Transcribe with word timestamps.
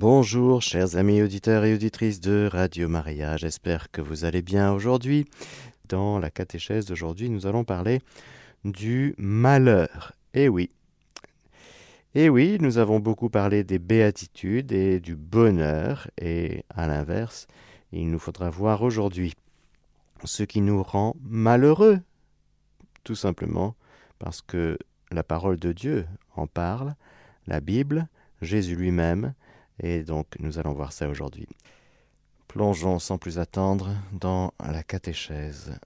Bonjour 0.00 0.62
chers 0.62 0.94
amis 0.94 1.22
auditeurs 1.22 1.64
et 1.64 1.74
auditrices 1.74 2.20
de 2.20 2.48
Radio 2.52 2.88
Maria, 2.88 3.36
j'espère 3.36 3.90
que 3.90 4.00
vous 4.00 4.24
allez 4.24 4.42
bien 4.42 4.72
aujourd'hui. 4.72 5.24
Dans 5.88 6.20
la 6.20 6.30
catéchèse 6.30 6.86
d'aujourd'hui, 6.86 7.28
nous 7.28 7.48
allons 7.48 7.64
parler 7.64 8.00
du 8.64 9.16
malheur. 9.18 10.12
Eh 10.34 10.48
oui. 10.48 10.70
Eh 12.14 12.28
oui, 12.28 12.58
nous 12.60 12.78
avons 12.78 13.00
beaucoup 13.00 13.28
parlé 13.28 13.64
des 13.64 13.80
béatitudes 13.80 14.70
et 14.70 15.00
du 15.00 15.16
bonheur, 15.16 16.08
et 16.16 16.64
à 16.70 16.86
l'inverse, 16.86 17.48
il 17.90 18.08
nous 18.08 18.20
faudra 18.20 18.50
voir 18.50 18.82
aujourd'hui 18.82 19.34
ce 20.22 20.44
qui 20.44 20.60
nous 20.60 20.80
rend 20.80 21.16
malheureux, 21.24 21.98
tout 23.02 23.16
simplement 23.16 23.74
parce 24.20 24.42
que 24.42 24.78
la 25.10 25.24
parole 25.24 25.58
de 25.58 25.72
Dieu 25.72 26.06
en 26.36 26.46
parle, 26.46 26.94
la 27.48 27.58
Bible, 27.58 28.06
Jésus 28.42 28.76
lui-même, 28.76 29.34
et 29.80 30.02
donc 30.02 30.26
nous 30.38 30.58
allons 30.58 30.72
voir 30.72 30.92
ça 30.92 31.08
aujourd'hui. 31.08 31.48
Plongeons 32.48 32.98
sans 32.98 33.18
plus 33.18 33.38
attendre 33.38 33.94
dans 34.12 34.52
la 34.58 34.82
catéchèse 34.82 35.78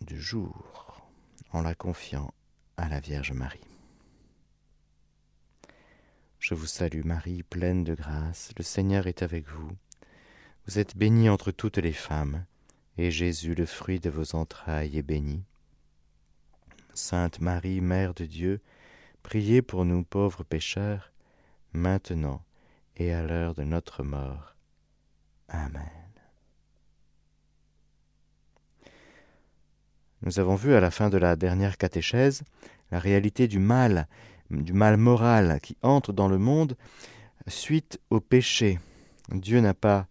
du 0.00 0.20
jour, 0.20 1.08
en 1.52 1.62
la 1.62 1.74
confiant 1.74 2.32
à 2.76 2.88
la 2.88 3.00
Vierge 3.00 3.32
Marie. 3.32 3.60
Je 6.38 6.54
vous 6.54 6.66
salue 6.66 7.04
Marie, 7.04 7.42
pleine 7.42 7.84
de 7.84 7.94
grâce, 7.94 8.52
le 8.56 8.62
Seigneur 8.62 9.06
est 9.06 9.22
avec 9.22 9.46
vous. 9.48 9.70
Vous 10.66 10.78
êtes 10.78 10.96
bénie 10.96 11.28
entre 11.28 11.50
toutes 11.50 11.78
les 11.78 11.92
femmes, 11.92 12.44
et 12.96 13.10
Jésus, 13.10 13.54
le 13.54 13.66
fruit 13.66 14.00
de 14.00 14.10
vos 14.10 14.34
entrailles, 14.34 14.96
est 14.96 15.02
béni. 15.02 15.42
Sainte 16.94 17.40
Marie, 17.40 17.80
Mère 17.80 18.14
de 18.14 18.24
Dieu, 18.24 18.60
priez 19.22 19.62
pour 19.62 19.84
nous 19.84 20.02
pauvres 20.02 20.44
pécheurs, 20.44 21.12
maintenant 21.72 22.42
et 23.00 23.12
à 23.12 23.22
l'heure 23.22 23.54
de 23.54 23.64
notre 23.64 24.02
mort. 24.02 24.54
Amen. 25.48 25.88
Nous 30.22 30.38
avons 30.38 30.54
vu 30.54 30.74
à 30.74 30.80
la 30.80 30.90
fin 30.90 31.08
de 31.08 31.16
la 31.16 31.34
dernière 31.34 31.78
catéchèse 31.78 32.42
la 32.90 32.98
réalité 32.98 33.48
du 33.48 33.58
mal, 33.58 34.06
du 34.50 34.74
mal 34.74 34.98
moral 34.98 35.60
qui 35.62 35.78
entre 35.82 36.12
dans 36.12 36.28
le 36.28 36.36
monde 36.36 36.76
suite 37.46 37.98
au 38.10 38.20
péché. 38.20 38.78
Dieu 39.30 39.60
n'a 39.60 39.74
pas 39.74 40.06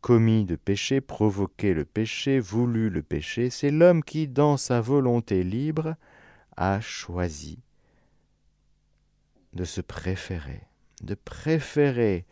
commis 0.00 0.46
de 0.46 0.56
péché, 0.56 1.02
provoqué 1.02 1.74
le 1.74 1.84
péché, 1.84 2.40
voulu 2.40 2.88
le 2.88 3.02
péché, 3.02 3.50
c'est 3.50 3.70
l'homme 3.70 4.02
qui, 4.02 4.28
dans 4.28 4.56
sa 4.56 4.80
volonté 4.80 5.42
libre, 5.42 5.94
a 6.56 6.80
choisi 6.80 7.58
de 9.52 9.64
se 9.64 9.80
préférer, 9.80 10.67
de 11.02 11.14
préférer 11.14 12.24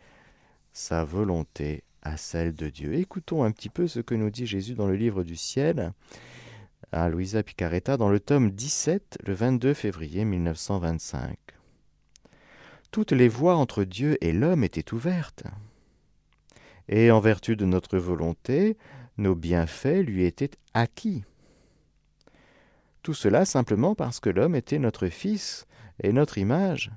sa 0.73 1.03
volonté 1.03 1.83
à 2.01 2.17
celle 2.17 2.53
de 2.53 2.69
Dieu. 2.69 2.93
Écoutons 2.93 3.43
un 3.43 3.51
petit 3.51 3.69
peu 3.69 3.87
ce 3.87 3.99
que 3.99 4.15
nous 4.15 4.29
dit 4.29 4.45
Jésus 4.45 4.75
dans 4.75 4.87
le 4.87 4.95
livre 4.95 5.23
du 5.23 5.35
ciel 5.35 5.93
à 6.91 7.09
Louisa 7.09 7.43
Picaretta 7.43 7.97
dans 7.97 8.09
le 8.09 8.19
tome 8.19 8.51
17, 8.51 9.19
le 9.25 9.33
22 9.33 9.73
février 9.73 10.23
1925. 10.25 11.37
Toutes 12.91 13.11
les 13.11 13.27
voies 13.27 13.55
entre 13.55 13.83
Dieu 13.83 14.17
et 14.21 14.31
l'homme 14.31 14.63
étaient 14.63 14.93
ouvertes 14.93 15.43
et 16.89 17.11
en 17.11 17.19
vertu 17.19 17.55
de 17.55 17.65
notre 17.65 17.97
volonté, 17.97 18.77
nos 19.17 19.35
bienfaits 19.35 20.03
lui 20.05 20.25
étaient 20.25 20.51
acquis. 20.73 21.23
Tout 23.03 23.13
cela 23.13 23.45
simplement 23.45 23.95
parce 23.95 24.19
que 24.19 24.29
l'homme 24.29 24.55
était 24.55 24.79
notre 24.79 25.07
Fils 25.07 25.65
et 26.01 26.13
notre 26.13 26.37
image, 26.37 26.91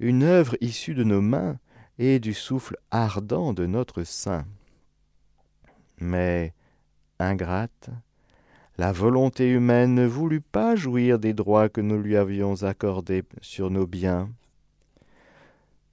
une 0.00 0.22
œuvre 0.22 0.56
issue 0.60 0.94
de 0.94 1.04
nos 1.04 1.20
mains 1.20 1.58
et 1.98 2.20
du 2.20 2.34
souffle 2.34 2.76
ardent 2.90 3.52
de 3.52 3.66
notre 3.66 4.04
sein. 4.04 4.46
Mais, 5.98 6.54
ingrate, 7.18 7.90
la 8.76 8.92
volonté 8.92 9.50
humaine 9.50 9.94
ne 9.94 10.06
voulut 10.06 10.40
pas 10.40 10.76
jouir 10.76 11.18
des 11.18 11.34
droits 11.34 11.68
que 11.68 11.80
nous 11.80 12.00
lui 12.00 12.16
avions 12.16 12.62
accordés 12.62 13.24
sur 13.40 13.70
nos 13.70 13.86
biens. 13.86 14.30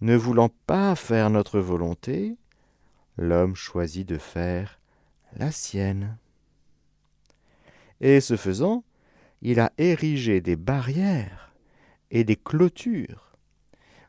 Ne 0.02 0.16
voulant 0.16 0.52
pas 0.68 0.96
faire 0.96 1.32
notre 1.32 1.60
volonté, 1.60 2.38
l'homme 3.18 3.56
choisit 3.56 4.08
de 4.08 4.20
faire 4.20 4.80
la 5.36 5.52
sienne. 5.52 6.18
Et 8.02 8.20
ce 8.22 8.36
faisant, 8.36 8.84
il 9.42 9.60
a 9.60 9.72
érigé 9.80 10.42
des 10.42 10.56
barrières 10.56 11.54
et 12.12 12.24
des 12.24 12.36
clôtures, 12.36 13.35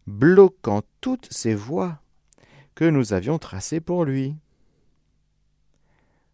bloquant 0.07 0.83
toutes 1.01 1.29
ces 1.33 1.55
voies 1.55 2.01
que 2.75 2.85
nous 2.85 3.13
avions 3.13 3.39
tracées 3.39 3.81
pour 3.81 4.05
lui. 4.05 4.37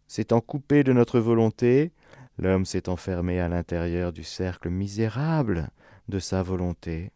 S'étant 0.09 0.41
coupé 0.41 0.85
de 0.85 0.93
notre 0.93 1.21
volonté, 1.21 1.93
l'homme 2.39 2.67
s'est 2.67 2.89
enfermé 2.89 3.41
à 3.41 3.49
l'intérieur 3.49 4.13
du 4.13 4.25
cercle 4.25 4.69
misérable 4.69 5.71
de 6.09 6.19
sa 6.19 6.43
volonté, 6.43 7.13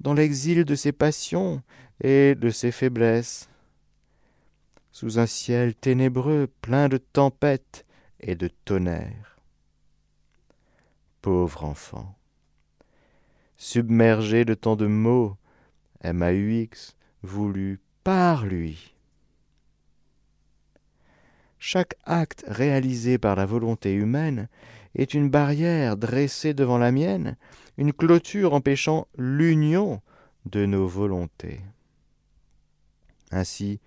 dans 0.00 0.14
l'exil 0.14 0.64
de 0.64 0.74
ses 0.74 0.92
passions 0.92 1.62
et 2.02 2.34
de 2.34 2.50
ses 2.50 2.72
faiblesses 2.72 3.48
sous 4.92 5.18
un 5.20 5.26
ciel 5.26 5.76
ténébreux, 5.76 6.48
plein 6.60 6.88
de 6.88 6.98
tempêtes 6.98 7.86
et 8.18 8.34
de 8.34 8.48
tonnerres. 8.64 9.38
Pauvre 11.22 11.64
enfant, 11.64 12.18
submergé 13.56 14.44
de 14.44 14.54
tant 14.54 14.74
de 14.74 14.86
mots, 14.86 15.36
MAUX 16.04 16.96
voulu 17.22 17.80
par 18.04 18.46
lui. 18.46 18.94
Chaque 21.58 21.96
acte 22.04 22.44
réalisé 22.46 23.18
par 23.18 23.34
la 23.34 23.44
volonté 23.44 23.92
humaine 23.92 24.48
est 24.94 25.14
une 25.14 25.28
barrière 25.28 25.96
dressée 25.96 26.54
devant 26.54 26.78
la 26.78 26.92
mienne, 26.92 27.36
une 27.76 27.92
clôture 27.92 28.54
empêchant 28.54 29.08
l'union 29.16 30.00
de 30.46 30.66
nos 30.66 30.86
volontés. 30.86 31.60
Ainsi, 33.30 33.80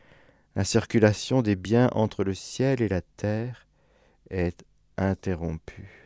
la 0.56 0.64
circulation 0.64 1.42
des 1.42 1.56
biens 1.56 1.90
entre 1.94 2.24
le 2.24 2.34
ciel 2.34 2.82
et 2.82 2.90
la 2.90 3.02
terre 3.02 3.68
est 4.30 4.64
interrompue. 4.98 6.01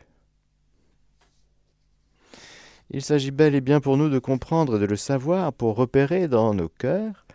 Il 2.90 3.02
s'agit 3.02 3.30
bel 3.30 3.54
et 3.54 3.60
bien 3.60 3.80
pour 3.80 3.96
nous 3.96 4.08
de 4.08 4.18
comprendre 4.18 4.76
et 4.76 4.78
de 4.78 4.86
le 4.86 4.96
savoir 4.96 5.52
pour 5.52 5.76
repérer 5.76 6.28
dans 6.28 6.54
nos 6.54 6.68
cœurs, 6.68 7.26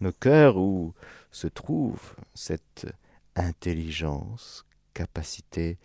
nos 0.00 0.12
cœurs 0.12 0.56
où 0.56 0.94
se 1.32 1.46
trouve 1.46 2.14
cette 2.34 2.86
intelligence, 3.34 4.64
capacité 4.94 5.78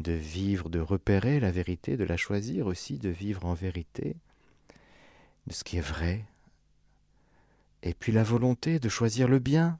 de 0.00 0.12
vivre, 0.12 0.68
de 0.68 0.78
repérer 0.78 1.40
la 1.40 1.50
vérité, 1.50 1.96
de 1.96 2.04
la 2.04 2.16
choisir 2.16 2.66
aussi, 2.66 2.98
de 2.98 3.08
vivre 3.08 3.44
en 3.46 3.54
vérité, 3.54 4.16
de 5.46 5.52
ce 5.52 5.64
qui 5.64 5.78
est 5.78 5.80
vrai, 5.80 6.24
et 7.82 7.94
puis 7.94 8.12
la 8.12 8.22
volonté 8.22 8.78
de 8.78 8.88
choisir 8.88 9.28
le 9.28 9.38
bien, 9.38 9.78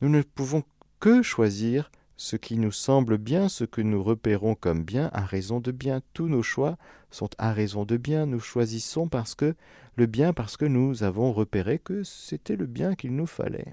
nous 0.00 0.08
ne 0.08 0.22
pouvons 0.22 0.64
que 1.00 1.22
choisir 1.22 1.90
ce 2.16 2.36
qui 2.36 2.58
nous 2.58 2.72
semble 2.72 3.18
bien, 3.18 3.48
ce 3.48 3.64
que 3.64 3.80
nous 3.80 4.02
repérons 4.02 4.54
comme 4.54 4.84
bien, 4.84 5.10
à 5.12 5.22
raison 5.22 5.60
de 5.60 5.72
bien. 5.72 6.02
Tous 6.12 6.28
nos 6.28 6.42
choix 6.42 6.76
sont 7.10 7.30
à 7.38 7.52
raison 7.52 7.84
de 7.84 7.96
bien. 7.96 8.26
Nous 8.26 8.40
choisissons 8.40 9.08
parce 9.08 9.34
que 9.34 9.54
le 9.96 10.06
bien, 10.06 10.32
parce 10.32 10.56
que 10.56 10.64
nous 10.64 11.02
avons 11.02 11.32
repéré 11.32 11.78
que 11.78 12.02
c'était 12.02 12.56
le 12.56 12.66
bien 12.66 12.94
qu'il 12.94 13.14
nous 13.16 13.26
fallait. 13.26 13.72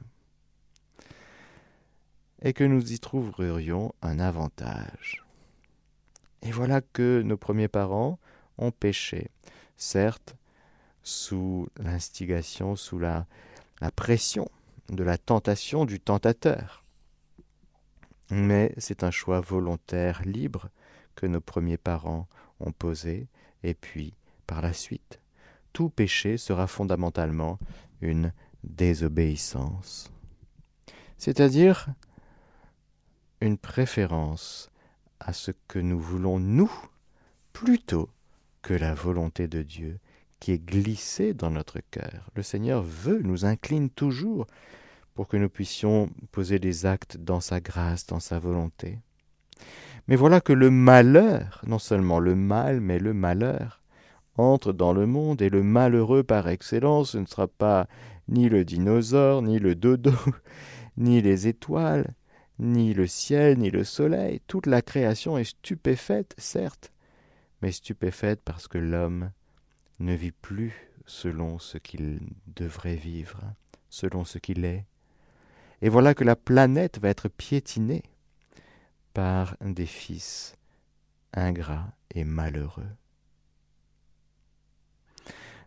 Et 2.41 2.53
que 2.53 2.63
nous 2.63 2.93
y 2.93 2.99
trouverions 2.99 3.93
un 4.01 4.19
avantage. 4.19 5.25
Et 6.41 6.51
voilà 6.51 6.81
que 6.81 7.21
nos 7.21 7.37
premiers 7.37 7.67
parents 7.67 8.17
ont 8.57 8.71
péché, 8.71 9.29
certes, 9.75 10.35
sous 11.03 11.67
l'instigation, 11.77 12.75
sous 12.75 12.99
la, 12.99 13.25
la 13.81 13.91
pression 13.91 14.49
de 14.89 15.03
la 15.03 15.17
tentation 15.17 15.85
du 15.85 15.99
tentateur. 15.99 16.83
Mais 18.31 18.73
c'est 18.77 19.03
un 19.03 19.11
choix 19.11 19.41
volontaire, 19.41 20.21
libre, 20.23 20.69
que 21.15 21.25
nos 21.25 21.41
premiers 21.41 21.77
parents 21.77 22.27
ont 22.59 22.71
posé, 22.71 23.27
et 23.63 23.73
puis, 23.73 24.13
par 24.47 24.61
la 24.61 24.73
suite, 24.73 25.19
tout 25.73 25.89
péché 25.89 26.37
sera 26.37 26.67
fondamentalement 26.67 27.59
une 28.01 28.33
désobéissance, 28.63 30.11
c'est-à-dire 31.17 31.87
une 33.41 33.57
préférence 33.57 34.69
à 35.19 35.33
ce 35.33 35.51
que 35.67 35.79
nous 35.79 35.99
voulons 35.99 36.39
nous 36.39 36.71
plutôt 37.53 38.09
que 38.61 38.73
la 38.73 38.93
volonté 38.93 39.47
de 39.47 39.61
Dieu 39.61 39.99
qui 40.39 40.51
est 40.51 40.65
glissée 40.65 41.33
dans 41.33 41.49
notre 41.49 41.79
cœur. 41.91 42.29
Le 42.35 42.43
Seigneur 42.43 42.81
veut, 42.81 43.21
nous 43.21 43.45
incline 43.45 43.89
toujours 43.89 44.47
pour 45.19 45.27
que 45.27 45.35
nous 45.35 45.49
puissions 45.49 46.09
poser 46.31 46.59
des 46.59 46.85
actes 46.85 47.17
dans 47.17 47.41
sa 47.41 47.59
grâce, 47.59 48.05
dans 48.05 48.21
sa 48.21 48.39
volonté. 48.39 48.99
Mais 50.07 50.15
voilà 50.15 50.39
que 50.39 50.53
le 50.53 50.69
malheur, 50.69 51.61
non 51.67 51.77
seulement 51.77 52.19
le 52.19 52.35
mal, 52.35 52.79
mais 52.79 52.99
le 52.99 53.13
malheur, 53.13 53.81
entre 54.37 54.71
dans 54.71 54.93
le 54.93 55.05
monde 55.07 55.41
et 55.41 55.49
le 55.49 55.61
malheureux 55.61 56.23
par 56.23 56.47
excellence, 56.47 57.11
ce 57.11 57.17
ne 57.17 57.25
sera 57.25 57.49
pas 57.49 57.89
ni 58.29 58.47
le 58.47 58.63
dinosaure, 58.63 59.41
ni 59.41 59.59
le 59.59 59.75
dodo, 59.75 60.13
ni 60.97 61.21
les 61.21 61.49
étoiles, 61.49 62.13
ni 62.57 62.93
le 62.93 63.05
ciel, 63.05 63.59
ni 63.59 63.71
le 63.71 63.83
soleil. 63.83 64.39
Toute 64.47 64.67
la 64.67 64.81
création 64.81 65.37
est 65.37 65.43
stupéfaite, 65.43 66.33
certes, 66.37 66.93
mais 67.61 67.73
stupéfaite 67.73 68.39
parce 68.45 68.69
que 68.69 68.77
l'homme 68.77 69.31
ne 69.99 70.13
vit 70.13 70.31
plus 70.31 70.93
selon 71.05 71.59
ce 71.59 71.77
qu'il 71.77 72.21
devrait 72.55 72.95
vivre, 72.95 73.41
selon 73.89 74.23
ce 74.23 74.37
qu'il 74.37 74.63
est. 74.63 74.85
Et 75.81 75.89
voilà 75.89 76.13
que 76.13 76.23
la 76.23 76.35
planète 76.35 76.99
va 76.99 77.09
être 77.09 77.29
piétinée 77.29 78.03
par 79.13 79.55
des 79.61 79.85
fils 79.85 80.55
ingrats 81.33 81.93
et 82.13 82.23
malheureux. 82.23 82.89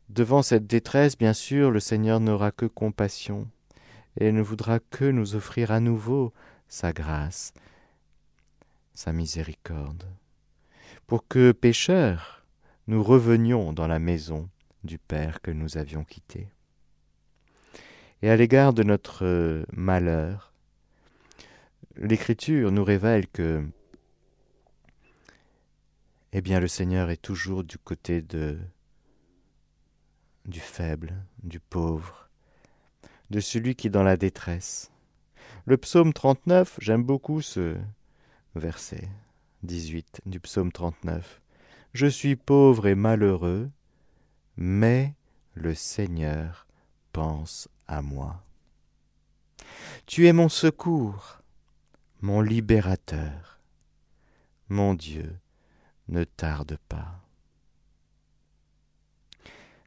Devant 0.08 0.42
cette 0.42 0.66
détresse, 0.66 1.16
bien 1.16 1.32
sûr, 1.32 1.70
le 1.70 1.80
Seigneur 1.80 2.20
n'aura 2.20 2.52
que 2.52 2.66
compassion 2.66 3.48
et 4.20 4.30
ne 4.30 4.42
voudra 4.42 4.78
que 4.78 5.06
nous 5.06 5.34
offrir 5.34 5.70
à 5.70 5.80
nouveau 5.80 6.34
sa 6.68 6.92
grâce, 6.92 7.54
sa 8.92 9.12
miséricorde, 9.12 10.06
pour 11.06 11.26
que, 11.26 11.52
pécheurs, 11.52 12.44
nous 12.88 13.02
revenions 13.02 13.72
dans 13.72 13.86
la 13.86 13.98
maison 13.98 14.50
du 14.84 14.98
Père 14.98 15.40
que 15.40 15.50
nous 15.50 15.78
avions 15.78 16.04
quitté. 16.04 16.48
Et 18.22 18.30
à 18.30 18.36
l'égard 18.36 18.72
de 18.72 18.84
notre 18.84 19.64
malheur, 19.72 20.52
l'Écriture 21.96 22.70
nous 22.70 22.84
révèle 22.84 23.26
que 23.26 23.66
eh 26.32 26.40
bien 26.40 26.60
le 26.60 26.68
Seigneur 26.68 27.10
est 27.10 27.20
toujours 27.20 27.64
du 27.64 27.78
côté 27.78 28.22
de 28.22 28.58
du 30.44 30.60
faible, 30.60 31.14
du 31.42 31.60
pauvre, 31.60 32.28
de 33.30 33.40
celui 33.40 33.74
qui 33.74 33.88
est 33.88 33.90
dans 33.90 34.02
la 34.02 34.16
détresse. 34.16 34.90
Le 35.66 35.76
psaume 35.76 36.12
39, 36.12 36.78
j'aime 36.80 37.04
beaucoup 37.04 37.42
ce 37.42 37.76
verset 38.54 39.08
18 39.62 40.22
du 40.26 40.40
psaume 40.40 40.72
39. 40.72 41.40
Je 41.92 42.06
suis 42.06 42.36
pauvre 42.36 42.86
et 42.86 42.94
malheureux, 42.94 43.70
mais 44.56 45.14
le 45.54 45.74
Seigneur 45.74 46.66
pense 47.12 47.68
à 47.88 48.02
moi. 48.02 48.42
Tu 50.06 50.26
es 50.26 50.32
mon 50.32 50.48
secours, 50.48 51.40
mon 52.20 52.40
libérateur. 52.40 53.60
Mon 54.68 54.94
Dieu, 54.94 55.36
ne 56.08 56.24
tarde 56.24 56.78
pas. 56.88 57.20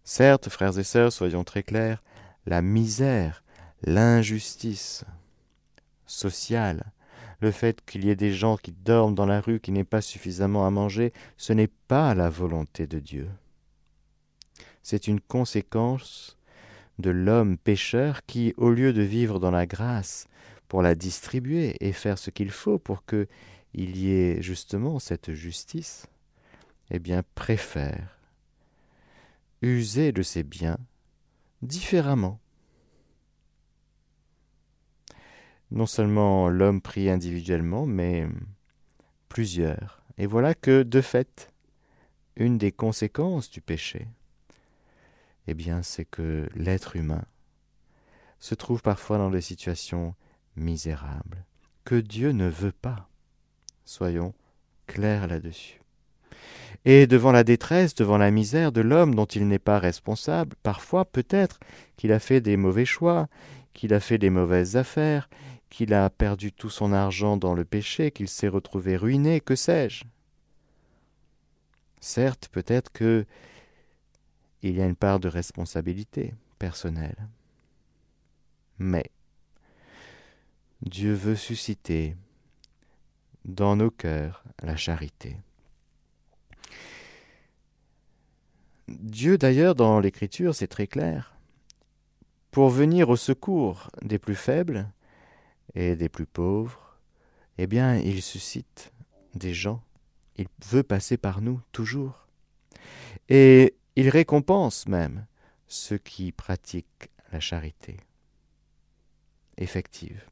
Certes, 0.04 0.50
frères 0.50 0.78
et 0.78 0.84
sœurs, 0.84 1.12
soyons 1.12 1.44
très 1.44 1.64
clairs, 1.64 2.04
la 2.46 2.62
misère, 2.62 3.44
l'injustice 3.82 5.04
sociale, 6.06 6.92
le 7.40 7.52
fait 7.52 7.84
qu'il 7.86 8.06
y 8.06 8.10
ait 8.10 8.16
des 8.16 8.32
gens 8.32 8.58
qui 8.58 8.72
dorment 8.72 9.16
dans 9.16 9.26
la 9.26 9.42
rue, 9.42 9.60
qui 9.60 9.72
n'aient 9.72 9.84
pas 9.84 10.02
suffisamment 10.02 10.66
à 10.66 10.70
manger, 10.70 11.12
ce 11.38 11.54
n'est 11.54 11.72
pas 11.88 12.14
la 12.14 12.30
volonté 12.30 12.88
de 12.88 13.00
Dieu. 13.00 13.30
C'est 14.84 15.08
une 15.08 15.20
conséquence 15.20 16.38
de 17.00 17.10
l'homme 17.10 17.58
pécheur 17.58 18.26
qui, 18.26 18.54
au 18.58 18.70
lieu 18.70 18.94
de 18.94 19.02
vivre 19.02 19.40
dans 19.40 19.52
la 19.52 19.66
grâce 19.66 20.28
pour 20.68 20.82
la 20.82 20.96
distribuer 20.96 21.76
et 21.80 21.92
faire 21.92 22.18
ce 22.18 22.30
qu'il 22.30 22.52
faut 22.52 22.80
pour 22.80 23.06
que 23.06 23.28
il 23.74 23.98
y 23.98 24.12
ait 24.12 24.42
justement 24.42 25.00
cette 25.00 25.34
justice, 25.34 26.08
eh 26.92 27.00
bien 27.00 27.24
préfère 27.36 28.20
user 29.62 30.12
de 30.12 30.22
ses 30.22 30.44
biens 30.44 30.78
différemment. 31.62 32.40
Non 35.72 35.86
seulement 35.86 36.48
l'homme 36.48 36.82
prie 36.82 37.10
individuellement, 37.10 37.86
mais 37.86 38.28
plusieurs. 39.28 40.02
Et 40.18 40.28
voilà 40.28 40.54
que, 40.54 40.84
de 40.84 41.02
fait, 41.02 41.52
une 42.38 42.58
des 42.58 42.72
conséquences 42.72 43.50
du 43.50 43.60
péché, 43.62 44.08
eh 45.48 45.54
bien, 45.54 45.82
c'est 45.84 46.06
que 46.06 46.50
l'être 46.56 46.96
humain 46.96 47.24
se 48.40 48.56
trouve 48.56 48.82
parfois 48.82 49.18
dans 49.18 49.30
des 49.30 49.42
situations 49.42 50.16
misérables, 50.56 51.46
que 51.84 51.96
Dieu 51.96 52.32
ne 52.32 52.48
veut 52.48 52.72
pas. 52.72 53.10
Soyons 53.86 54.34
clairs 54.88 55.28
là-dessus. 55.28 55.82
Et 56.84 57.08
devant 57.08 57.32
la 57.32 57.44
détresse, 57.44 57.96
devant 57.96 58.18
la 58.18 58.30
misère 58.30 58.72
de 58.72 58.82
l'homme 58.82 59.16
dont 59.16 59.26
il 59.26 59.48
n'est 59.48 59.60
pas 59.60 59.80
responsable, 59.80 60.56
parfois 60.62 61.06
peut-être 61.06 61.60
qu'il 61.98 62.12
a 62.12 62.20
fait 62.20 62.42
des 62.42 62.58
mauvais 62.58 62.86
choix, 62.86 63.28
qu'il 63.74 63.94
a 63.94 64.00
fait 64.00 64.20
des 64.20 64.30
mauvaises 64.30 64.78
affaires, 64.78 65.30
qu'il 65.70 65.94
a 65.94 66.10
perdu 66.10 66.52
tout 66.52 66.70
son 66.70 66.94
argent 66.94 67.38
dans 67.38 67.54
le 67.54 67.66
péché, 67.66 68.12
qu'il 68.12 68.30
s'est 68.30 68.48
retrouvé 68.48 68.98
ruiné, 68.98 69.42
que 69.42 69.56
sais-je. 69.56 70.06
Certes, 72.00 72.50
peut-être 72.52 72.92
que 72.92 73.26
il 74.70 74.78
y 74.78 74.82
a 74.82 74.86
une 74.86 74.96
part 74.96 75.20
de 75.20 75.28
responsabilité 75.28 76.34
personnelle. 76.58 77.28
Mais 78.80 79.06
Dieu 80.82 81.14
veut 81.14 81.36
susciter 81.36 82.16
dans 83.46 83.76
nos 83.76 83.92
cœurs 83.92 84.44
la 84.64 84.76
charité. 84.76 85.38
Dieu 88.88 89.38
d'ailleurs 89.38 89.76
dans 89.76 90.00
l'Écriture, 90.00 90.56
c'est 90.56 90.68
très 90.68 90.88
clair, 90.88 91.36
pour 92.50 92.70
venir 92.70 93.10
au 93.10 93.16
secours 93.16 93.92
des 94.02 94.18
plus 94.18 94.36
faibles 94.36 94.90
et 95.76 95.96
des 95.96 96.10
plus 96.10 96.26
pauvres, 96.26 96.98
eh 97.58 97.68
bien 97.68 97.98
il 97.98 98.22
suscite 98.22 98.92
des 99.36 99.54
gens, 99.54 99.84
il 100.38 100.48
veut 100.66 100.84
passer 100.84 101.18
par 101.18 101.42
nous 101.42 101.62
toujours. 101.72 102.28
Et 103.30 103.76
il 103.96 104.10
récompense 104.10 104.88
même 104.88 105.26
ceux 105.68 105.98
qui 105.98 106.32
pratiquent 106.32 107.10
la 107.32 107.40
charité 107.40 107.98
effective. 109.58 110.30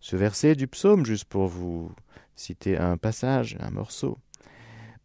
Ce 0.00 0.16
verset 0.16 0.54
du 0.54 0.66
psaume, 0.66 1.06
juste 1.06 1.24
pour 1.24 1.46
vous 1.46 1.92
citer 2.34 2.76
un 2.76 2.96
passage, 2.96 3.56
un 3.60 3.70
morceau. 3.70 4.18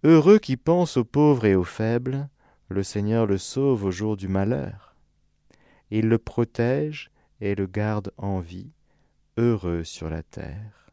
Heureux 0.03 0.39
qui 0.39 0.57
pense 0.57 0.97
aux 0.97 1.05
pauvres 1.05 1.45
et 1.45 1.55
aux 1.55 1.63
faibles, 1.63 2.29
le 2.69 2.83
Seigneur 2.83 3.25
le 3.25 3.37
sauve 3.37 3.85
au 3.85 3.91
jour 3.91 4.17
du 4.17 4.27
malheur. 4.27 4.95
Il 5.91 6.09
le 6.09 6.17
protège 6.17 7.11
et 7.39 7.55
le 7.55 7.67
garde 7.67 8.11
en 8.17 8.39
vie, 8.39 8.71
heureux 9.37 9.83
sur 9.83 10.09
la 10.09 10.23
terre. 10.23 10.86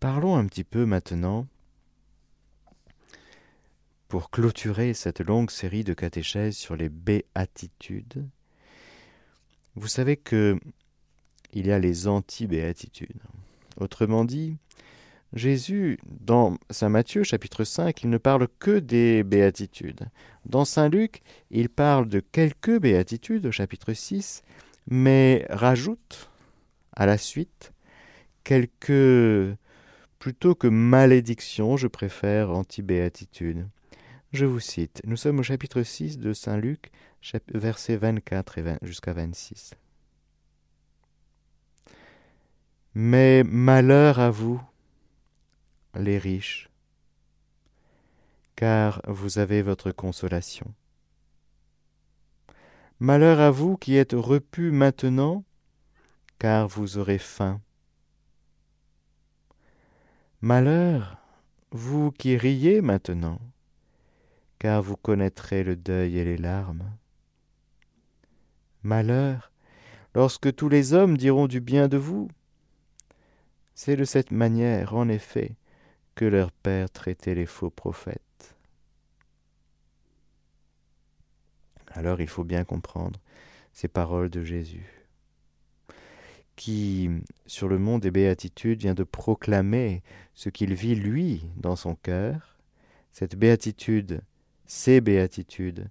Parlons 0.00 0.36
un 0.36 0.46
petit 0.46 0.64
peu 0.64 0.86
maintenant, 0.86 1.46
pour 4.08 4.30
clôturer 4.30 4.92
cette 4.92 5.20
longue 5.20 5.50
série 5.50 5.84
de 5.84 5.94
catéchèses 5.94 6.56
sur 6.56 6.74
les 6.74 6.88
béatitudes. 6.88 8.26
Vous 9.76 9.86
savez 9.86 10.16
que 10.16 10.58
il 11.52 11.66
y 11.66 11.72
a 11.72 11.78
les 11.78 12.08
anti-béatitudes. 12.08 13.20
Autrement 13.76 14.24
dit, 14.24 14.56
Jésus, 15.32 15.98
dans 16.06 16.56
Saint 16.70 16.88
Matthieu 16.88 17.22
chapitre 17.22 17.64
5, 17.64 18.02
il 18.02 18.10
ne 18.10 18.18
parle 18.18 18.48
que 18.58 18.78
des 18.78 19.22
béatitudes. 19.22 20.08
Dans 20.44 20.64
Saint 20.64 20.88
Luc, 20.88 21.22
il 21.50 21.68
parle 21.68 22.08
de 22.08 22.20
quelques 22.20 22.80
béatitudes 22.80 23.46
au 23.46 23.52
chapitre 23.52 23.92
6, 23.92 24.42
mais 24.88 25.46
rajoute 25.50 26.30
à 26.96 27.06
la 27.06 27.18
suite 27.18 27.72
quelques 28.42 29.56
Plutôt 30.20 30.54
que 30.54 30.66
malédiction, 30.66 31.78
je 31.78 31.86
préfère 31.86 32.50
anti-béatitude. 32.50 33.66
Je 34.34 34.44
vous 34.44 34.60
cite. 34.60 35.00
Nous 35.06 35.16
sommes 35.16 35.38
au 35.38 35.42
chapitre 35.42 35.82
6 35.82 36.18
de 36.18 36.34
Saint 36.34 36.58
Luc, 36.58 36.90
versets 37.54 37.96
24 37.96 38.58
et 38.58 38.76
jusqu'à 38.82 39.14
26. 39.14 39.72
Mais 42.94 43.44
malheur 43.44 44.20
à 44.20 44.30
vous, 44.30 44.60
les 45.94 46.18
riches, 46.18 46.68
car 48.56 49.00
vous 49.08 49.38
avez 49.38 49.62
votre 49.62 49.90
consolation. 49.90 50.74
Malheur 52.98 53.40
à 53.40 53.50
vous 53.50 53.78
qui 53.78 53.96
êtes 53.96 54.12
repus 54.12 54.70
maintenant, 54.70 55.44
car 56.38 56.68
vous 56.68 56.98
aurez 56.98 57.16
faim. 57.16 57.62
Malheur, 60.42 61.18
vous 61.70 62.12
qui 62.12 62.38
riez 62.38 62.80
maintenant, 62.80 63.38
car 64.58 64.80
vous 64.80 64.96
connaîtrez 64.96 65.62
le 65.62 65.76
deuil 65.76 66.16
et 66.16 66.24
les 66.24 66.38
larmes. 66.38 66.90
Malheur, 68.82 69.52
lorsque 70.14 70.54
tous 70.54 70.70
les 70.70 70.94
hommes 70.94 71.18
diront 71.18 71.46
du 71.46 71.60
bien 71.60 71.88
de 71.88 71.98
vous. 71.98 72.28
C'est 73.74 73.96
de 73.96 74.04
cette 74.04 74.30
manière, 74.30 74.94
en 74.94 75.10
effet, 75.10 75.56
que 76.14 76.24
leur 76.24 76.52
père 76.52 76.88
traitait 76.88 77.34
les 77.34 77.44
faux 77.44 77.70
prophètes. 77.70 78.56
Alors 81.88 82.22
il 82.22 82.28
faut 82.28 82.44
bien 82.44 82.64
comprendre 82.64 83.20
ces 83.74 83.88
paroles 83.88 84.30
de 84.30 84.42
Jésus, 84.42 84.99
qui, 86.60 87.08
sur 87.46 87.68
le 87.68 87.78
mont 87.78 87.98
des 87.98 88.10
béatitudes, 88.10 88.80
vient 88.80 88.92
de 88.92 89.02
proclamer 89.02 90.02
ce 90.34 90.50
qu'il 90.50 90.74
vit 90.74 90.94
lui 90.94 91.46
dans 91.56 91.74
son 91.74 91.94
cœur, 91.94 92.58
cette 93.12 93.34
béatitude, 93.34 94.20
ces 94.66 95.00
béatitudes, 95.00 95.88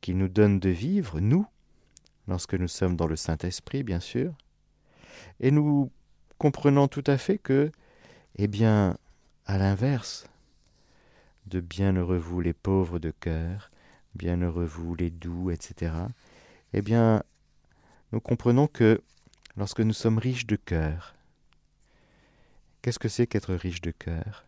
qui 0.00 0.14
nous 0.14 0.28
donnent 0.28 0.60
de 0.60 0.70
vivre, 0.70 1.18
nous, 1.18 1.44
lorsque 2.28 2.54
nous 2.54 2.68
sommes 2.68 2.94
dans 2.94 3.08
le 3.08 3.16
Saint-Esprit, 3.16 3.82
bien 3.82 3.98
sûr, 3.98 4.32
et 5.40 5.50
nous 5.50 5.90
comprenons 6.38 6.86
tout 6.86 7.04
à 7.08 7.18
fait 7.18 7.38
que, 7.38 7.72
eh 8.36 8.46
bien, 8.46 8.96
à 9.46 9.58
l'inverse, 9.58 10.28
de 11.46 11.58
bienheureux 11.58 12.18
vous 12.18 12.40
les 12.40 12.54
pauvres 12.54 13.00
de 13.00 13.10
cœur, 13.10 13.72
bienheureux 14.14 14.64
vous 14.64 14.94
les 14.94 15.10
doux, 15.10 15.50
etc., 15.50 15.92
eh 16.72 16.82
bien, 16.82 17.24
nous 18.12 18.20
comprenons 18.20 18.68
que 18.68 19.02
lorsque 19.60 19.80
nous 19.80 19.92
sommes 19.92 20.16
riches 20.16 20.46
de 20.46 20.56
cœur, 20.56 21.14
qu'est-ce 22.80 22.98
que 22.98 23.10
c'est 23.10 23.26
qu'être 23.26 23.52
riche 23.52 23.82
de 23.82 23.90
cœur? 23.90 24.46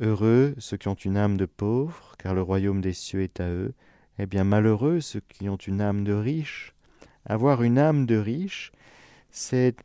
Heureux 0.00 0.56
ceux 0.58 0.76
qui 0.76 0.88
ont 0.88 0.94
une 0.94 1.16
âme 1.16 1.36
de 1.36 1.46
pauvre, 1.46 2.16
car 2.18 2.34
le 2.34 2.42
royaume 2.42 2.80
des 2.80 2.92
cieux 2.92 3.22
est 3.22 3.38
à 3.38 3.48
eux. 3.48 3.72
Eh 4.18 4.26
bien, 4.26 4.42
malheureux 4.42 5.00
ceux 5.00 5.20
qui 5.28 5.48
ont 5.48 5.56
une 5.56 5.80
âme 5.80 6.02
de 6.02 6.12
riche. 6.12 6.74
Avoir 7.26 7.62
une 7.62 7.78
âme 7.78 8.06
de 8.06 8.16
riche, 8.16 8.72
c'est 9.30 9.76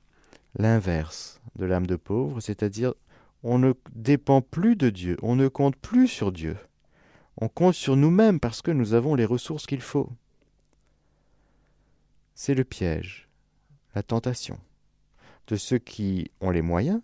l'inverse 0.58 1.40
de 1.56 1.66
l'âme 1.66 1.86
de 1.86 1.96
pauvre, 1.96 2.42
c'est-à-dire 2.42 2.96
on 3.44 3.60
ne 3.60 3.74
dépend 3.94 4.42
plus 4.42 4.76
de 4.76 4.90
Dieu, 4.90 5.16
on 5.22 5.36
ne 5.36 5.48
compte 5.48 5.76
plus 5.76 6.08
sur 6.08 6.32
Dieu. 6.32 6.58
On 7.38 7.50
compte 7.50 7.76
sur 7.76 7.96
nous-mêmes 7.96 8.40
parce 8.40 8.64
que 8.64 8.72
nous 8.72 8.96
avons 8.96 9.14
les 9.14 9.26
ressources 9.26 9.68
qu'il 9.68 9.82
faut. 9.82 10.10
C'est 12.34 12.56
le 12.56 12.64
piège, 12.64 13.29
tentation 14.04 14.60
de 15.48 15.56
ceux 15.56 15.80
qui 15.80 16.32
ont 16.42 16.52
les 16.52 16.62
moyens, 16.62 17.02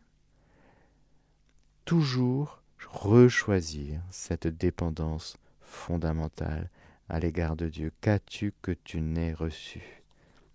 toujours 1.86 2.62
rechoisir 2.88 4.02
cette 4.12 4.48
dépendance 4.48 5.38
fondamentale 5.62 6.70
à 7.10 7.20
l'égard 7.20 7.56
de 7.56 7.68
Dieu. 7.70 7.92
Qu'as-tu 8.02 8.54
que 8.62 8.72
tu 8.72 9.02
n'aies 9.02 9.34
reçu? 9.34 10.04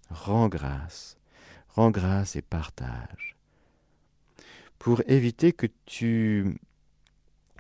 Rends 0.09 0.49
grâce, 0.49 1.17
rends 1.69 1.91
grâce 1.91 2.37
et 2.37 2.43
partage. 2.43 3.37
Pour 4.79 5.03
éviter 5.07 5.53
que 5.53 5.67
tu 5.85 6.59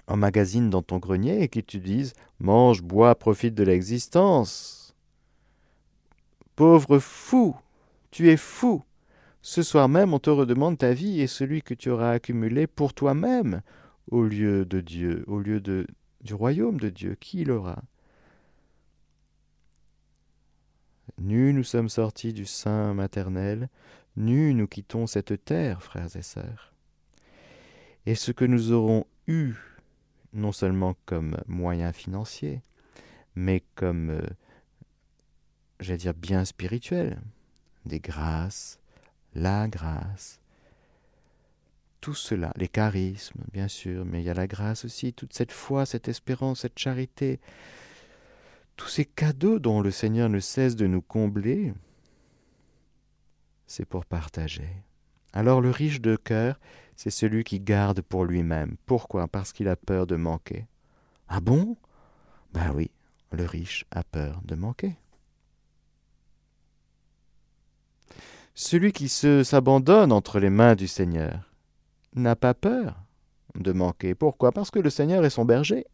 emmagasines 0.06 0.70
dans 0.70 0.82
ton 0.82 0.98
grenier 0.98 1.42
et 1.42 1.48
que 1.48 1.60
tu 1.60 1.78
dises 1.78 2.14
mange, 2.38 2.82
bois, 2.82 3.14
profite 3.14 3.54
de 3.54 3.62
l'existence. 3.62 4.94
Pauvre 6.56 6.98
fou, 6.98 7.56
tu 8.10 8.28
es 8.30 8.36
fou. 8.36 8.82
Ce 9.42 9.62
soir 9.62 9.88
même, 9.88 10.12
on 10.12 10.18
te 10.18 10.30
redemande 10.30 10.78
ta 10.78 10.92
vie 10.92 11.20
et 11.20 11.26
celui 11.26 11.62
que 11.62 11.74
tu 11.74 11.90
auras 11.90 12.12
accumulé 12.12 12.66
pour 12.66 12.92
toi-même 12.92 13.62
au 14.10 14.24
lieu 14.24 14.64
de 14.64 14.80
Dieu, 14.80 15.24
au 15.26 15.38
lieu 15.38 15.60
du 15.60 16.34
royaume 16.34 16.78
de 16.78 16.90
Dieu. 16.90 17.16
Qui 17.18 17.44
l'aura 17.44 17.82
Nus 21.18 21.52
nous 21.52 21.64
sommes 21.64 21.88
sortis 21.88 22.32
du 22.32 22.46
sein 22.46 22.94
maternel, 22.94 23.68
nus 24.16 24.54
nous 24.54 24.66
quittons 24.66 25.06
cette 25.06 25.44
terre, 25.44 25.82
frères 25.82 26.14
et 26.16 26.22
sœurs. 26.22 26.72
Et 28.06 28.14
ce 28.14 28.32
que 28.32 28.44
nous 28.44 28.72
aurons 28.72 29.06
eu, 29.26 29.54
non 30.32 30.52
seulement 30.52 30.96
comme 31.04 31.36
moyen 31.46 31.92
financier, 31.92 32.62
mais 33.34 33.62
comme, 33.74 34.10
euh, 34.10 34.26
j'allais 35.78 35.98
dire, 35.98 36.14
bien 36.14 36.44
spirituel, 36.44 37.20
des 37.86 38.00
grâces, 38.00 38.78
la 39.34 39.68
grâce, 39.68 40.40
tout 42.00 42.14
cela, 42.14 42.52
les 42.56 42.68
charismes, 42.68 43.42
bien 43.52 43.68
sûr, 43.68 44.04
mais 44.04 44.22
il 44.22 44.24
y 44.24 44.30
a 44.30 44.34
la 44.34 44.46
grâce 44.46 44.84
aussi, 44.84 45.12
toute 45.12 45.34
cette 45.34 45.52
foi, 45.52 45.84
cette 45.84 46.08
espérance, 46.08 46.60
cette 46.60 46.78
charité, 46.78 47.40
tous 48.76 48.88
ces 48.88 49.04
cadeaux 49.04 49.58
dont 49.58 49.82
le 49.82 49.90
Seigneur 49.90 50.28
ne 50.30 50.40
cesse 50.40 50.76
de 50.76 50.86
nous 50.86 51.02
combler, 51.02 51.74
c'est 53.66 53.84
pour 53.84 54.06
partager. 54.06 54.68
Alors 55.32 55.60
le 55.60 55.70
riche 55.70 56.00
de 56.00 56.16
cœur, 56.16 56.58
c'est 56.96 57.10
celui 57.10 57.44
qui 57.44 57.60
garde 57.60 58.00
pour 58.00 58.24
lui-même. 58.24 58.76
Pourquoi? 58.86 59.28
Parce 59.28 59.52
qu'il 59.52 59.68
a 59.68 59.76
peur 59.76 60.06
de 60.06 60.16
manquer. 60.16 60.66
Ah 61.28 61.40
bon? 61.40 61.76
Ben 62.52 62.72
oui, 62.74 62.90
le 63.30 63.44
riche 63.44 63.84
a 63.90 64.02
peur 64.02 64.40
de 64.44 64.54
manquer. 64.54 64.96
Celui 68.54 68.92
qui 68.92 69.08
se 69.08 69.42
s'abandonne 69.42 70.12
entre 70.12 70.38
les 70.38 70.50
mains 70.50 70.74
du 70.74 70.88
Seigneur 70.88 71.52
n'a 72.14 72.36
pas 72.36 72.54
peur 72.54 72.96
de 73.54 73.72
manquer. 73.72 74.14
Pourquoi? 74.14 74.52
Parce 74.52 74.70
que 74.70 74.78
le 74.78 74.90
Seigneur 74.90 75.24
est 75.24 75.30
son 75.30 75.44
berger. 75.44 75.86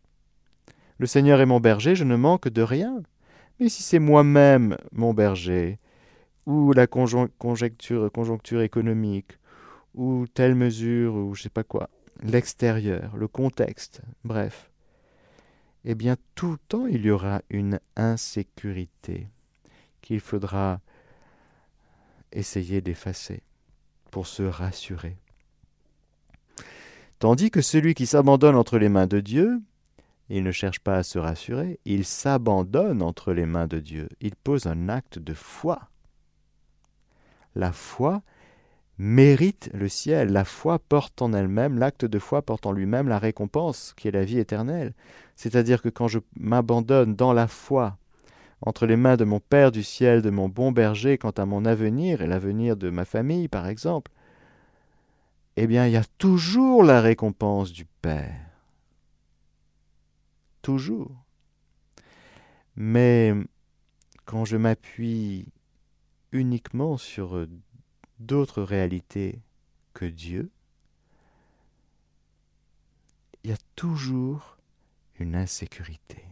Le 0.98 1.06
Seigneur 1.06 1.40
est 1.40 1.46
mon 1.46 1.60
berger, 1.60 1.94
je 1.94 2.04
ne 2.04 2.16
manque 2.16 2.48
de 2.48 2.62
rien. 2.62 3.02
Mais 3.60 3.68
si 3.68 3.82
c'est 3.82 3.98
moi-même 3.98 4.76
mon 4.92 5.14
berger, 5.14 5.78
ou 6.46 6.72
la 6.72 6.86
conjoncture, 6.86 8.62
économique, 8.62 9.38
ou 9.94 10.26
telle 10.32 10.54
mesure, 10.54 11.14
ou 11.14 11.34
je 11.34 11.42
sais 11.42 11.48
pas 11.48 11.64
quoi, 11.64 11.90
l'extérieur, 12.22 13.16
le 13.16 13.28
contexte, 13.28 14.02
bref, 14.24 14.70
eh 15.84 15.94
bien 15.94 16.16
tout 16.34 16.52
le 16.52 16.58
temps 16.68 16.86
il 16.86 17.04
y 17.04 17.10
aura 17.10 17.42
une 17.50 17.80
insécurité 17.96 19.28
qu'il 20.02 20.20
faudra 20.20 20.80
essayer 22.32 22.80
d'effacer 22.80 23.42
pour 24.10 24.26
se 24.26 24.42
rassurer. 24.42 25.16
Tandis 27.18 27.50
que 27.50 27.62
celui 27.62 27.94
qui 27.94 28.06
s'abandonne 28.06 28.56
entre 28.56 28.78
les 28.78 28.88
mains 28.88 29.06
de 29.06 29.20
Dieu, 29.20 29.60
il 30.28 30.42
ne 30.42 30.52
cherche 30.52 30.80
pas 30.80 30.96
à 30.96 31.02
se 31.02 31.18
rassurer, 31.18 31.80
il 31.84 32.04
s'abandonne 32.04 33.00
entre 33.00 33.32
les 33.32 33.46
mains 33.46 33.66
de 33.66 33.78
Dieu, 33.78 34.08
il 34.20 34.34
pose 34.34 34.66
un 34.66 34.88
acte 34.88 35.18
de 35.18 35.34
foi. 35.34 35.88
La 37.54 37.72
foi 37.72 38.22
mérite 38.98 39.70
le 39.72 39.88
ciel, 39.88 40.32
la 40.32 40.44
foi 40.44 40.78
porte 40.78 41.22
en 41.22 41.32
elle-même, 41.32 41.78
l'acte 41.78 42.04
de 42.04 42.18
foi 42.18 42.42
porte 42.42 42.66
en 42.66 42.72
lui-même 42.72 43.08
la 43.08 43.18
récompense 43.18 43.94
qui 43.96 44.08
est 44.08 44.12
la 44.12 44.24
vie 44.24 44.38
éternelle. 44.38 44.94
C'est-à-dire 45.36 45.82
que 45.82 45.88
quand 45.88 46.08
je 46.08 46.18
m'abandonne 46.36 47.14
dans 47.14 47.32
la 47.32 47.46
foi 47.46 47.98
entre 48.62 48.86
les 48.86 48.96
mains 48.96 49.16
de 49.16 49.24
mon 49.24 49.40
Père 49.40 49.70
du 49.70 49.82
ciel, 49.82 50.22
de 50.22 50.30
mon 50.30 50.48
bon 50.48 50.72
berger 50.72 51.18
quant 51.18 51.30
à 51.30 51.44
mon 51.44 51.64
avenir 51.64 52.22
et 52.22 52.26
l'avenir 52.26 52.76
de 52.76 52.90
ma 52.90 53.04
famille 53.04 53.48
par 53.48 53.66
exemple, 53.66 54.10
eh 55.56 55.66
bien 55.66 55.86
il 55.86 55.92
y 55.92 55.96
a 55.96 56.04
toujours 56.18 56.82
la 56.82 57.00
récompense 57.00 57.72
du 57.72 57.84
Père. 58.02 58.40
Toujours. 60.62 61.24
Mais 62.76 63.32
quand 64.24 64.44
je 64.44 64.56
m'appuie 64.56 65.46
uniquement 66.32 66.96
sur 66.96 67.46
d'autres 68.18 68.62
réalités 68.62 69.40
que 69.94 70.04
Dieu, 70.04 70.50
il 73.44 73.50
y 73.50 73.52
a 73.52 73.58
toujours 73.76 74.58
une 75.18 75.36
insécurité 75.36 76.24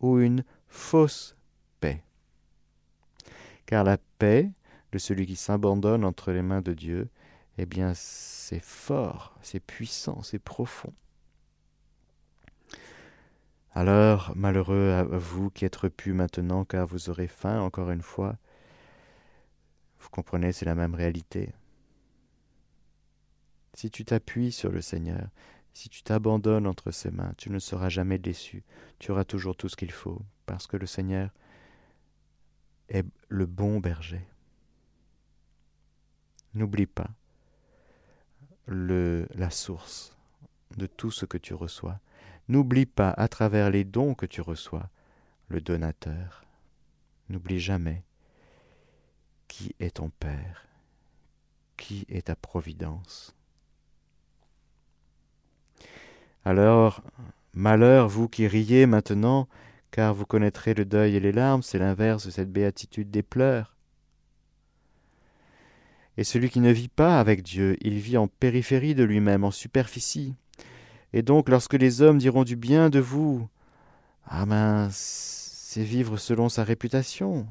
ou 0.00 0.18
une 0.18 0.44
fausse 0.74 1.36
paix. 1.80 2.02
Car 3.66 3.84
la 3.84 3.96
paix 4.18 4.50
de 4.92 4.98
celui 4.98 5.26
qui 5.26 5.36
s'abandonne 5.36 6.04
entre 6.04 6.32
les 6.32 6.42
mains 6.42 6.60
de 6.60 6.74
Dieu 6.74 7.08
eh 7.56 7.66
bien, 7.66 7.92
c'est 7.94 8.62
fort, 8.62 9.38
c'est 9.40 9.60
puissant, 9.60 10.22
c'est 10.22 10.40
profond. 10.40 10.92
Alors, 13.72 14.32
malheureux 14.34 15.02
vous 15.12 15.50
qui 15.50 15.64
êtes 15.64 15.76
repus 15.76 16.12
maintenant, 16.12 16.64
car 16.64 16.86
vous 16.86 17.10
aurez 17.10 17.28
faim, 17.28 17.60
encore 17.60 17.90
une 17.90 18.02
fois. 18.02 18.36
Vous 20.00 20.08
comprenez, 20.10 20.52
c'est 20.52 20.64
la 20.64 20.74
même 20.74 20.94
réalité. 20.94 21.52
Si 23.74 23.90
tu 23.90 24.04
t'appuies 24.04 24.52
sur 24.52 24.70
le 24.70 24.80
Seigneur, 24.80 25.28
si 25.72 25.88
tu 25.88 26.02
t'abandonnes 26.02 26.66
entre 26.66 26.90
ses 26.90 27.10
mains, 27.10 27.34
tu 27.36 27.50
ne 27.50 27.58
seras 27.58 27.88
jamais 27.88 28.18
déçu. 28.18 28.64
Tu 28.98 29.12
auras 29.12 29.24
toujours 29.24 29.56
tout 29.56 29.68
ce 29.68 29.76
qu'il 29.76 29.92
faut, 29.92 30.22
parce 30.46 30.66
que 30.66 30.76
le 30.76 30.86
Seigneur 30.86 31.30
est 32.88 33.04
le 33.28 33.46
bon 33.46 33.80
berger. 33.80 34.26
N'oublie 36.54 36.86
pas, 36.86 37.10
la 38.66 39.50
source 39.50 40.16
de 40.76 40.86
tout 40.86 41.10
ce 41.10 41.26
que 41.26 41.38
tu 41.38 41.54
reçois. 41.54 41.98
N'oublie 42.48 42.86
pas, 42.86 43.10
à 43.10 43.28
travers 43.28 43.70
les 43.70 43.84
dons 43.84 44.14
que 44.14 44.26
tu 44.26 44.40
reçois, 44.40 44.88
le 45.48 45.60
donateur. 45.60 46.44
N'oublie 47.28 47.60
jamais 47.60 48.02
qui 49.48 49.74
est 49.78 49.96
ton 49.96 50.10
Père, 50.10 50.66
Qui 51.76 52.06
est 52.08 52.26
ta 52.26 52.36
providence 52.36 53.34
Alors, 56.44 57.02
malheur, 57.52 58.08
vous 58.08 58.28
qui 58.28 58.46
riez 58.46 58.86
maintenant, 58.86 59.48
car 59.94 60.12
vous 60.12 60.26
connaîtrez 60.26 60.74
le 60.74 60.84
deuil 60.84 61.14
et 61.14 61.20
les 61.20 61.30
larmes, 61.30 61.62
c'est 61.62 61.78
l'inverse 61.78 62.26
de 62.26 62.32
cette 62.32 62.50
béatitude 62.50 63.12
des 63.12 63.22
pleurs. 63.22 63.76
Et 66.16 66.24
celui 66.24 66.50
qui 66.50 66.58
ne 66.58 66.72
vit 66.72 66.88
pas 66.88 67.20
avec 67.20 67.44
Dieu, 67.44 67.76
il 67.80 68.00
vit 68.00 68.16
en 68.16 68.26
périphérie 68.26 68.96
de 68.96 69.04
lui-même, 69.04 69.44
en 69.44 69.52
superficie. 69.52 70.34
Et 71.12 71.22
donc, 71.22 71.48
lorsque 71.48 71.74
les 71.74 72.02
hommes 72.02 72.18
diront 72.18 72.42
du 72.42 72.56
bien 72.56 72.90
de 72.90 72.98
vous, 72.98 73.48
ah 74.26 74.44
ben, 74.46 74.88
c'est 74.90 75.84
vivre 75.84 76.16
selon 76.16 76.48
sa 76.48 76.64
réputation, 76.64 77.46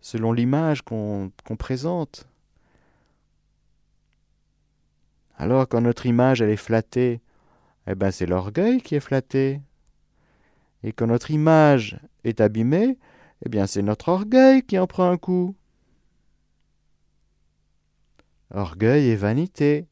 selon 0.00 0.32
l'image 0.32 0.80
qu'on 0.80 1.30
présente. 1.58 2.26
Alors 5.36 5.68
quand 5.68 5.82
notre 5.82 6.06
image 6.06 6.40
elle 6.40 6.48
est 6.48 6.56
flattée, 6.56 7.20
eh 7.86 7.94
ben 7.94 8.10
c'est 8.10 8.24
l'orgueil 8.24 8.80
qui 8.80 8.94
est 8.94 9.00
flatté. 9.00 9.60
Et 10.86 10.92
quand 10.92 11.08
notre 11.08 11.32
image 11.32 11.98
est 12.22 12.40
abîmée, 12.40 12.96
eh 13.44 13.48
bien 13.48 13.66
c'est 13.66 13.82
notre 13.82 14.08
orgueil 14.08 14.62
qui 14.62 14.78
en 14.78 14.86
prend 14.86 15.10
un 15.10 15.18
coup. 15.18 15.56
Orgueil 18.54 19.08
et 19.08 19.16
vanité. 19.16 19.88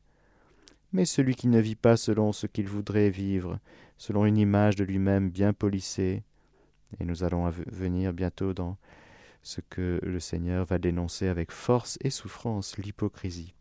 Mais 0.92 1.04
celui 1.04 1.34
qui 1.34 1.48
ne 1.48 1.58
vit 1.58 1.74
pas 1.74 1.96
selon 1.96 2.30
ce 2.30 2.46
qu'il 2.46 2.68
voudrait 2.68 3.10
vivre, 3.10 3.58
selon 3.98 4.24
une 4.24 4.38
image 4.38 4.76
de 4.76 4.84
lui-même 4.84 5.30
bien 5.30 5.52
polissée, 5.52 6.22
et 7.00 7.04
nous 7.04 7.24
allons 7.24 7.50
venir 7.50 8.12
bientôt 8.12 8.54
dans 8.54 8.76
ce 9.42 9.60
que 9.62 9.98
le 10.00 10.20
Seigneur 10.20 10.64
va 10.64 10.78
dénoncer 10.78 11.26
avec 11.26 11.50
force 11.50 11.98
et 12.02 12.10
souffrance, 12.10 12.78
l'hypocrisie. 12.78 13.52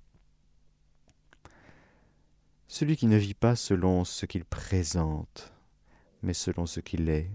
Celui 2.67 2.95
qui 2.95 3.07
ne 3.07 3.17
vit 3.17 3.33
pas 3.33 3.55
selon 3.55 4.03
ce 4.03 4.27
qu'il 4.27 4.45
présente, 4.45 5.52
mais 6.23 6.33
selon 6.33 6.65
ce 6.65 6.79
qu'il 6.79 7.09
est. 7.09 7.29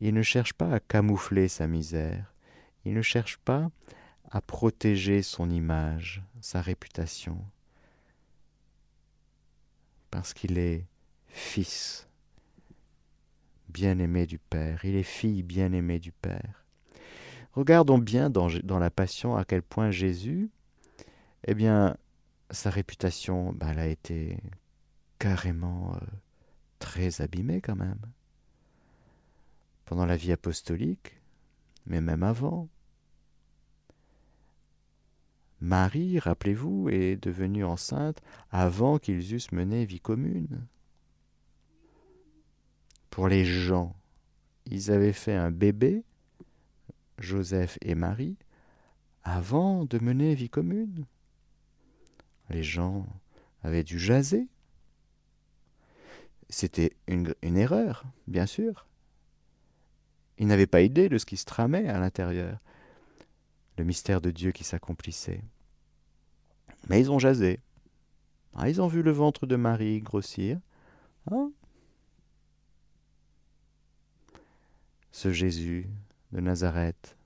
Il 0.00 0.14
ne 0.14 0.22
cherche 0.22 0.52
pas 0.52 0.72
à 0.72 0.80
camoufler 0.80 1.48
sa 1.48 1.66
misère, 1.66 2.32
il 2.84 2.94
ne 2.94 3.02
cherche 3.02 3.38
pas 3.38 3.70
à 4.30 4.40
protéger 4.40 5.22
son 5.22 5.50
image, 5.50 6.22
sa 6.40 6.60
réputation, 6.60 7.44
parce 10.10 10.34
qu'il 10.34 10.58
est 10.58 10.86
fils 11.28 12.08
bien-aimé 13.68 14.26
du 14.26 14.38
Père, 14.38 14.84
il 14.84 14.94
est 14.96 15.02
fille 15.02 15.42
bien-aimée 15.42 15.98
du 15.98 16.12
Père. 16.12 16.64
Regardons 17.52 17.98
bien 17.98 18.30
dans, 18.30 18.48
la 18.48 18.90
Passion 18.90 19.36
à 19.36 19.44
quel 19.44 19.62
point 19.62 19.90
Jésus, 19.90 20.50
eh 21.46 21.54
bien, 21.54 21.96
sa 22.50 22.70
réputation, 22.70 23.52
ben, 23.52 23.70
elle 23.70 23.78
a 23.78 23.86
été 23.86 24.38
carrément 25.18 25.94
euh, 25.94 25.98
très 26.82 27.20
abîmée 27.20 27.60
quand 27.60 27.76
même. 27.76 28.00
Pendant 29.84 30.04
la 30.04 30.16
vie 30.16 30.32
apostolique, 30.32 31.20
mais 31.86 32.00
même 32.00 32.24
avant. 32.24 32.68
Marie, 35.60 36.18
rappelez-vous, 36.18 36.88
est 36.88 37.16
devenue 37.16 37.64
enceinte 37.64 38.20
avant 38.50 38.98
qu'ils 38.98 39.32
eussent 39.32 39.52
mené 39.52 39.84
vie 39.84 40.00
commune 40.00 40.66
pour 43.10 43.28
les 43.28 43.44
gens. 43.44 43.94
Ils 44.66 44.90
avaient 44.90 45.12
fait 45.12 45.36
un 45.36 45.52
bébé, 45.52 46.02
Joseph 47.18 47.78
et 47.80 47.94
Marie, 47.94 48.36
avant 49.22 49.84
de 49.84 50.00
mener 50.00 50.34
vie 50.34 50.50
commune. 50.50 51.04
Les 52.50 52.64
gens 52.64 53.06
avaient 53.62 53.84
dû 53.84 54.00
jaser. 54.00 54.48
C'était 56.52 56.92
une, 57.06 57.34
erreur, 57.42 58.04
bien 58.26 58.44
sûr. 58.44 58.86
Ils 60.36 60.46
n'avaient 60.46 60.66
pas 60.66 60.82
idée 60.82 61.08
de 61.08 61.16
ce 61.16 61.24
qui 61.24 61.38
se 61.38 61.46
tramait 61.46 61.88
à 61.88 61.98
l'intérieur, 61.98 62.58
le 63.78 63.84
mystère 63.84 64.20
de 64.20 64.30
Dieu 64.30 64.52
qui 64.52 64.62
s'accomplissait. 64.62 65.42
Mais 66.90 67.00
ils 67.00 67.10
ont 67.10 67.18
jasé. 67.18 67.58
Ah, 68.54 68.68
ils 68.68 68.82
ont 68.82 68.86
vu 68.86 69.02
le 69.02 69.12
ventre 69.12 69.46
de 69.46 69.56
Marie 69.56 70.00
grossir. 70.00 70.60
Ah, 71.30 71.46
ce 75.10 75.32
Jésus 75.32 75.88
de 76.32 76.40
Nazareth. 76.40 77.16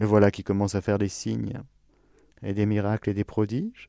Le 0.00 0.06
voilà 0.06 0.32
qui 0.32 0.42
commence 0.42 0.74
à 0.74 0.80
faire 0.80 0.98
des 0.98 1.08
signes 1.08 1.62
et 2.42 2.54
des 2.54 2.66
miracles 2.66 3.10
et 3.10 3.14
des 3.14 3.22
prodiges. 3.22 3.88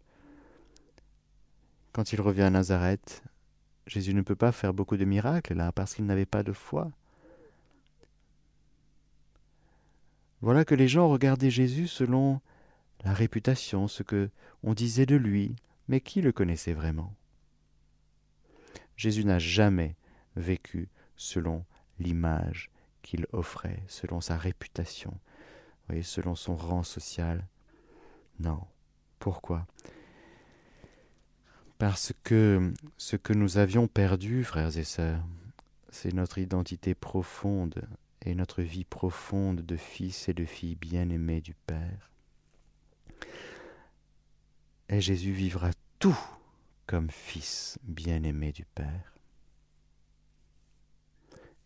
Quand 1.94 2.12
il 2.12 2.22
revient 2.22 2.42
à 2.42 2.50
Nazareth, 2.50 3.24
Jésus 3.86 4.14
ne 4.14 4.22
peut 4.22 4.36
pas 4.36 4.52
faire 4.52 4.74
beaucoup 4.74 4.98
de 4.98 5.06
miracles 5.06 5.54
là 5.54 5.72
parce 5.72 5.94
qu'il 5.94 6.06
n'avait 6.06 6.26
pas 6.26 6.44
de 6.44 6.52
foi. 6.52 6.92
Voilà 10.42 10.66
que 10.66 10.76
les 10.76 10.88
gens 10.88 11.08
regardaient 11.08 11.52
Jésus 11.52 11.88
selon 11.88 12.42
la 13.06 13.14
réputation, 13.14 13.88
ce 13.88 14.04
que 14.04 14.30
on 14.64 14.74
disait 14.74 15.06
de 15.06 15.16
lui, 15.16 15.56
mais 15.88 16.02
qui 16.02 16.22
le 16.22 16.32
connaissait 16.32 16.74
vraiment? 16.74 17.14
Jésus 18.98 19.24
n'a 19.24 19.40
jamais 19.40 19.96
vécu 20.36 20.90
selon 21.16 21.64
l'image 22.00 22.72
qu'il 23.04 23.28
offrait, 23.34 23.84
selon 23.88 24.20
sa 24.20 24.36
réputation, 24.38 25.18
selon 26.02 26.36
son 26.36 26.56
rang 26.56 26.84
social. 26.84 27.46
Non. 28.40 28.62
Pourquoi? 29.20 29.68
Parce 31.84 32.14
que 32.24 32.72
ce 32.98 33.18
que 33.18 33.34
nous 33.34 33.58
avions 33.58 33.90
perdu, 33.90 34.46
frères 34.46 34.78
et 34.78 34.86
sœurs, 34.86 35.22
c'est 35.90 36.14
notre 36.14 36.38
identité 36.38 36.96
profonde 36.96 37.86
et 38.22 38.36
notre 38.36 38.62
vie 38.62 38.86
profonde 38.86 39.60
de 39.60 39.76
fils 39.76 40.30
et 40.30 40.34
de 40.34 40.46
filles 40.46 40.78
bien-aimés 40.78 41.42
du 41.42 41.54
Père. 41.54 42.10
Et 44.88 45.02
Jésus 45.02 45.34
vivra 45.34 45.72
tout 46.00 46.18
comme 46.88 47.10
fils 47.10 47.78
bien-aimé 47.84 48.54
du 48.54 48.64
Père. 48.64 49.18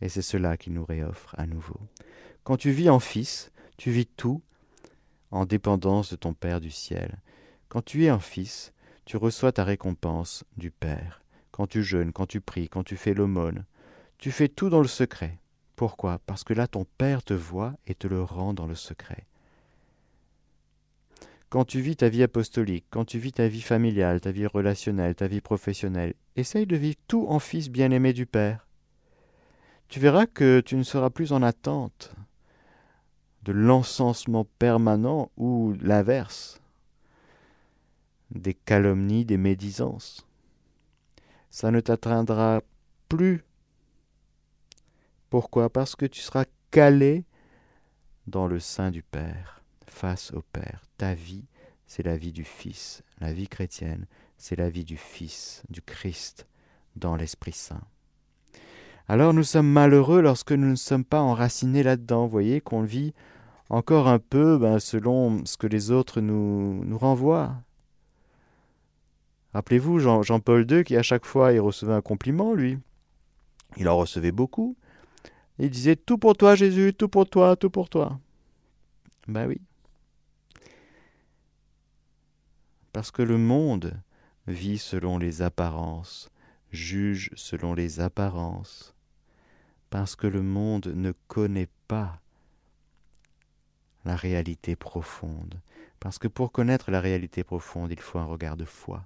Et 0.01 0.09
c'est 0.09 0.23
cela 0.23 0.57
qu'il 0.57 0.73
nous 0.73 0.85
réoffre 0.85 1.35
à 1.37 1.45
nouveau. 1.45 1.79
Quand 2.43 2.57
tu 2.57 2.71
vis 2.71 2.89
en 2.89 2.99
fils, 2.99 3.51
tu 3.77 3.91
vis 3.91 4.07
tout 4.07 4.41
en 5.29 5.45
dépendance 5.45 6.09
de 6.09 6.15
ton 6.15 6.33
Père 6.33 6.59
du 6.59 6.71
ciel. 6.71 7.19
Quand 7.69 7.83
tu 7.85 8.05
es 8.05 8.09
un 8.09 8.17
fils, 8.17 8.73
tu 9.07 9.17
reçois 9.17 9.51
ta 9.51 9.63
récompense 9.63 10.43
du 10.57 10.69
Père. 10.69 11.23
Quand 11.51 11.65
tu 11.65 11.81
jeûnes, 11.81 12.11
quand 12.11 12.27
tu 12.27 12.41
pries, 12.41 12.69
quand 12.69 12.83
tu 12.83 12.95
fais 12.95 13.15
l'aumône, 13.15 13.65
tu 14.19 14.31
fais 14.31 14.47
tout 14.47 14.69
dans 14.69 14.81
le 14.81 14.87
secret. 14.87 15.39
Pourquoi? 15.75 16.19
Parce 16.27 16.43
que 16.43 16.53
là 16.53 16.67
ton 16.67 16.85
Père 16.99 17.23
te 17.23 17.33
voit 17.33 17.73
et 17.87 17.95
te 17.95 18.05
le 18.05 18.21
rend 18.21 18.53
dans 18.53 18.67
le 18.67 18.75
secret. 18.75 19.25
Quand 21.49 21.65
tu 21.65 21.81
vis 21.81 21.95
ta 21.95 22.09
vie 22.09 22.21
apostolique, 22.21 22.85
quand 22.91 23.05
tu 23.05 23.17
vis 23.17 23.31
ta 23.31 23.47
vie 23.47 23.61
familiale, 23.61 24.21
ta 24.21 24.31
vie 24.31 24.45
relationnelle, 24.45 25.15
ta 25.15 25.27
vie 25.27 25.41
professionnelle, 25.41 26.13
essaye 26.35 26.67
de 26.67 26.75
vivre 26.75 26.97
tout 27.07 27.25
en 27.29 27.39
fils 27.39 27.69
bien-aimé 27.69 28.13
du 28.13 28.25
Père 28.27 28.67
tu 29.89 29.99
verras 29.99 30.25
que 30.25 30.59
tu 30.59 30.75
ne 30.75 30.83
seras 30.83 31.09
plus 31.09 31.31
en 31.31 31.41
attente 31.41 32.13
de 33.43 33.53
l'encensement 33.53 34.45
permanent 34.59 35.31
ou 35.37 35.73
l'inverse, 35.81 36.61
des 38.31 38.53
calomnies, 38.53 39.25
des 39.25 39.37
médisances. 39.37 40.27
Ça 41.49 41.71
ne 41.71 41.79
t'atteindra 41.79 42.61
plus. 43.09 43.43
Pourquoi? 45.29 45.69
Parce 45.69 45.95
que 45.95 46.05
tu 46.05 46.21
seras 46.21 46.45
calé 46.71 47.25
dans 48.27 48.47
le 48.47 48.59
sein 48.59 48.91
du 48.91 49.03
Père, 49.03 49.63
face 49.87 50.31
au 50.33 50.41
Père. 50.53 50.83
Ta 50.97 51.13
vie, 51.13 51.45
c'est 51.85 52.03
la 52.03 52.17
vie 52.17 52.33
du 52.33 52.43
Fils. 52.43 53.03
La 53.19 53.33
vie 53.33 53.47
chrétienne, 53.47 54.05
c'est 54.37 54.57
la 54.57 54.69
vie 54.69 54.85
du 54.85 54.97
Fils, 54.97 55.63
du 55.69 55.81
Christ, 55.81 56.47
dans 56.95 57.15
l'Esprit 57.15 57.53
Saint 57.53 57.83
alors 59.09 59.33
nous 59.33 59.43
sommes 59.43 59.71
malheureux 59.71 60.21
lorsque 60.21 60.51
nous 60.51 60.67
ne 60.67 60.75
sommes 60.75 61.05
pas 61.05 61.21
enracinés 61.21 61.83
là-dedans. 61.83 62.25
Vous 62.25 62.31
voyez 62.31 62.59
qu'on 62.59 62.81
vit 62.81 63.13
encore 63.69 64.07
un 64.09 64.19
peu 64.19 64.57
ben, 64.57 64.79
selon 64.79 65.45
ce 65.45 65.55
que 65.55 65.67
les 65.67 65.91
autres 65.91 66.19
nous, 66.19 66.83
nous 66.83 66.97
renvoient. 66.97 67.55
Rappelez-vous 69.57 69.97
Jean, 69.97 70.39
paul 70.39 70.71
II 70.71 70.83
qui 70.83 70.95
à 70.95 71.01
chaque 71.01 71.25
fois 71.25 71.51
il 71.51 71.59
recevait 71.59 71.95
un 71.95 72.01
compliment, 72.01 72.53
lui. 72.53 72.77
Il 73.75 73.89
en 73.89 73.97
recevait 73.97 74.31
beaucoup. 74.31 74.77
Il 75.57 75.71
disait 75.71 75.95
tout 75.95 76.19
pour 76.19 76.37
toi 76.37 76.53
Jésus, 76.53 76.93
tout 76.93 77.09
pour 77.09 77.27
toi, 77.27 77.55
tout 77.55 77.71
pour 77.71 77.89
toi. 77.89 78.19
Ben 79.27 79.47
oui. 79.47 79.59
Parce 82.93 83.09
que 83.09 83.23
le 83.23 83.39
monde 83.39 83.99
vit 84.45 84.77
selon 84.77 85.17
les 85.17 85.41
apparences, 85.41 86.29
juge 86.71 87.31
selon 87.33 87.73
les 87.73 87.99
apparences, 87.99 88.93
parce 89.89 90.15
que 90.15 90.27
le 90.27 90.43
monde 90.43 90.93
ne 90.95 91.13
connaît 91.27 91.69
pas 91.87 92.21
la 94.05 94.15
réalité 94.15 94.75
profonde. 94.75 95.59
Parce 95.99 96.19
que 96.19 96.27
pour 96.27 96.51
connaître 96.51 96.91
la 96.91 97.01
réalité 97.01 97.43
profonde, 97.43 97.91
il 97.91 97.99
faut 97.99 98.19
un 98.19 98.25
regard 98.25 98.55
de 98.55 98.63
foi. 98.65 99.03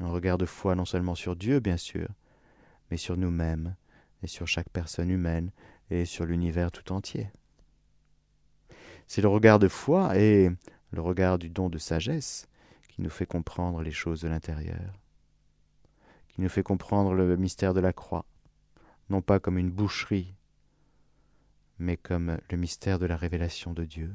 Un 0.00 0.08
regard 0.08 0.38
de 0.38 0.46
foi 0.46 0.74
non 0.74 0.84
seulement 0.84 1.14
sur 1.14 1.36
Dieu, 1.36 1.60
bien 1.60 1.76
sûr, 1.76 2.08
mais 2.90 2.96
sur 2.96 3.16
nous-mêmes, 3.16 3.76
et 4.22 4.26
sur 4.26 4.46
chaque 4.46 4.68
personne 4.70 5.10
humaine, 5.10 5.52
et 5.90 6.04
sur 6.04 6.24
l'univers 6.24 6.72
tout 6.72 6.92
entier. 6.92 7.30
C'est 9.06 9.22
le 9.22 9.28
regard 9.28 9.58
de 9.58 9.68
foi 9.68 10.16
et 10.16 10.50
le 10.90 11.00
regard 11.00 11.38
du 11.38 11.50
don 11.50 11.68
de 11.68 11.78
sagesse 11.78 12.48
qui 12.88 13.02
nous 13.02 13.10
fait 13.10 13.26
comprendre 13.26 13.82
les 13.82 13.90
choses 13.90 14.20
de 14.22 14.28
l'intérieur, 14.28 14.98
qui 16.28 16.40
nous 16.40 16.48
fait 16.48 16.62
comprendre 16.62 17.12
le 17.12 17.36
mystère 17.36 17.74
de 17.74 17.80
la 17.80 17.92
croix, 17.92 18.24
non 19.10 19.20
pas 19.20 19.40
comme 19.40 19.58
une 19.58 19.70
boucherie, 19.70 20.34
mais 21.78 21.96
comme 21.96 22.38
le 22.50 22.56
mystère 22.56 22.98
de 22.98 23.06
la 23.06 23.16
révélation 23.16 23.72
de 23.72 23.84
Dieu, 23.84 24.14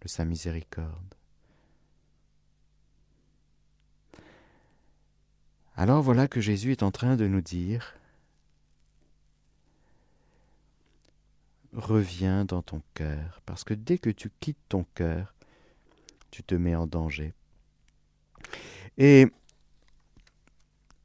de 0.00 0.08
sa 0.08 0.24
miséricorde. 0.24 1.14
Alors 5.76 6.02
voilà 6.02 6.28
que 6.28 6.40
Jésus 6.40 6.70
est 6.72 6.82
en 6.82 6.90
train 6.90 7.16
de 7.16 7.26
nous 7.26 7.40
dire 7.40 7.94
Reviens 11.72 12.44
dans 12.44 12.62
ton 12.62 12.82
cœur, 12.94 13.42
parce 13.46 13.64
que 13.64 13.74
dès 13.74 13.98
que 13.98 14.10
tu 14.10 14.30
quittes 14.38 14.56
ton 14.68 14.86
cœur, 14.94 15.34
tu 16.30 16.44
te 16.44 16.54
mets 16.54 16.76
en 16.76 16.86
danger. 16.86 17.34
Et, 18.96 19.26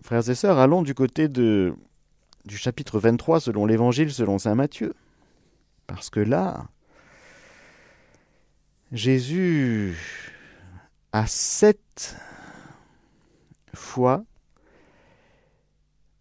frères 0.03 0.29
et 0.29 0.35
sœurs, 0.35 0.59
allons 0.59 0.83
du 0.83 0.93
côté 0.93 1.27
de, 1.27 1.73
du 2.45 2.55
chapitre 2.55 2.99
23 2.99 3.39
selon 3.39 3.65
l'Évangile 3.65 4.13
selon 4.13 4.37
Saint 4.37 4.53
Matthieu. 4.53 4.93
Parce 5.87 6.11
que 6.11 6.19
là, 6.19 6.67
Jésus 8.91 9.97
a 11.13 11.25
sept 11.25 12.15
fois 13.73 14.23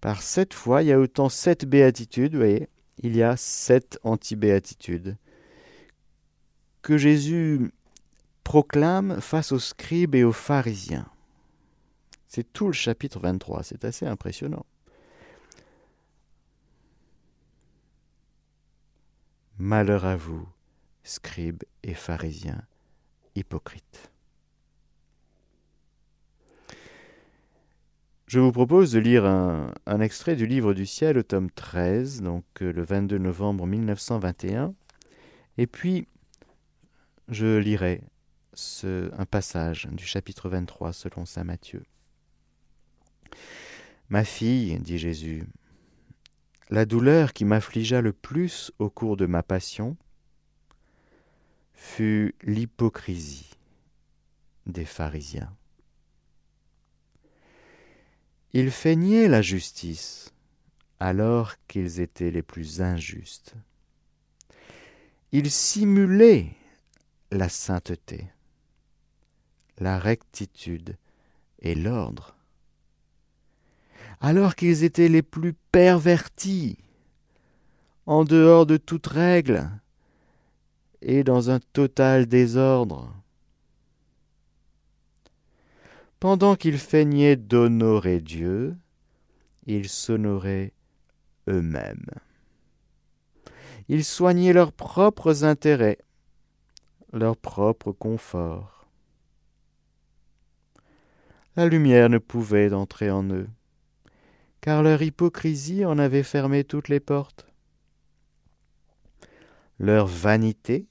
par 0.01 0.23
sept 0.23 0.55
fois, 0.55 0.83
il 0.83 0.89
y 0.89 0.93
a 0.93 1.01
autant 1.01 1.29
sept 1.29 1.65
béatitudes, 1.65 2.33
vous 2.33 2.39
voyez, 2.39 2.69
il 2.99 3.17
y 3.17 3.23
a 3.23 3.37
sept 3.37 3.99
anti-béatitudes 4.03 5.17
que 6.83 6.97
Jésus 6.97 7.73
proclame 8.45 9.21
face 9.21 9.53
aux 9.53 9.59
scribes 9.59 10.15
et 10.15 10.25
aux 10.25 10.33
pharisiens. 10.33 11.07
C'est 12.29 12.53
tout 12.53 12.67
le 12.67 12.73
chapitre 12.73 13.19
23, 13.21 13.63
c'est 13.63 13.85
assez 13.85 14.07
impressionnant. 14.07 14.65
Malheur 19.59 20.05
à 20.05 20.17
vous, 20.17 20.49
scribes 21.03 21.65
et 21.83 21.95
pharisiens, 21.95 22.63
hypocrites. 23.35 24.11
Je 28.29 28.41
vous 28.41 28.53
propose 28.53 28.93
de 28.93 28.99
lire 28.99 29.25
un, 29.25 30.01
extrait 30.01 30.37
du 30.37 30.47
livre 30.47 30.75
du 30.75 30.85
ciel 30.85 31.17
au 31.17 31.23
tome 31.23 31.51
13, 31.51 32.21
donc 32.21 32.45
euh, 32.61 32.75
le 32.75 32.83
22 32.83 33.17
novembre 33.17 33.67
1921. 33.67 34.75
Et 35.57 35.67
puis, 35.67 36.07
je 37.29 37.57
lirai 37.57 38.03
un 38.85 39.25
passage 39.25 39.89
du 39.93 40.05
chapitre 40.05 40.51
23 40.51 40.93
selon 40.93 41.25
saint 41.25 41.45
Matthieu. 41.45 41.83
Ma 44.11 44.25
fille, 44.25 44.79
dit 44.79 44.99
Jésus, 44.99 45.45
la 46.69 46.85
douleur 46.85 47.33
qui 47.33 47.47
m'affligea 47.47 48.03
le 48.03 48.13
plus 48.13 48.73
au 48.79 48.91
cours 48.91 49.17
de 49.17 49.25
ma 49.25 49.43
passion 49.43 49.97
fut 51.73 52.35
l'hypocrisie 52.43 53.55
des 54.67 54.85
pharisiens. 54.85 55.57
Ils 58.55 58.71
feignaient 58.71 59.29
la 59.29 59.43
justice 59.43 60.33
alors 61.01 61.55
qu'ils 61.69 62.01
étaient 62.01 62.31
les 62.31 62.43
plus 62.43 62.81
injustes. 62.81 63.55
Ils 65.33 65.51
simulaient 65.51 66.49
la 67.31 67.49
sainteté, 67.49 68.27
la 69.79 69.99
rectitude 69.99 70.97
et 71.61 71.75
l'ordre, 71.75 72.37
alors 74.21 74.55
qu'ils 74.55 74.83
étaient 74.83 75.09
les 75.09 75.23
plus 75.23 75.53
pervertis, 75.71 76.79
en 78.07 78.25
dehors 78.25 78.65
de 78.65 78.79
toute 78.79 79.07
règle 79.07 79.69
et 81.03 81.23
dans 81.23 81.51
un 81.51 81.61
total 81.61 82.25
désordre 82.27 83.15
pendant 86.21 86.57
qu'ils 86.57 86.79
feignaient 86.79 87.37
d'honorer 87.37 88.21
Dieu, 88.21 88.77
ils 89.67 89.89
s'honoraient 89.89 90.73
eux-mêmes. 91.49 92.07
Ils 93.89 94.05
soignaient 94.05 94.53
leurs 94.53 94.73
propres 94.73 95.45
intérêts, 95.45 95.99
leur 97.13 97.37
propre 97.37 97.93
confort. 97.93 98.87
La 101.57 101.67
lumière 101.67 102.09
ne 102.09 102.19
pouvait 102.19 102.73
entrer 102.73 103.11
en 103.11 103.25
eux, 103.31 103.49
car 104.61 104.83
leur 104.83 105.03
hypocrisie 105.03 105.85
en 105.85 105.99
avait 105.99 106.23
fermé 106.23 106.65
toutes 106.65 106.89
les 106.89 107.01
portes. 107.01 107.47
Leur 109.79 110.07
vanité 110.07 110.87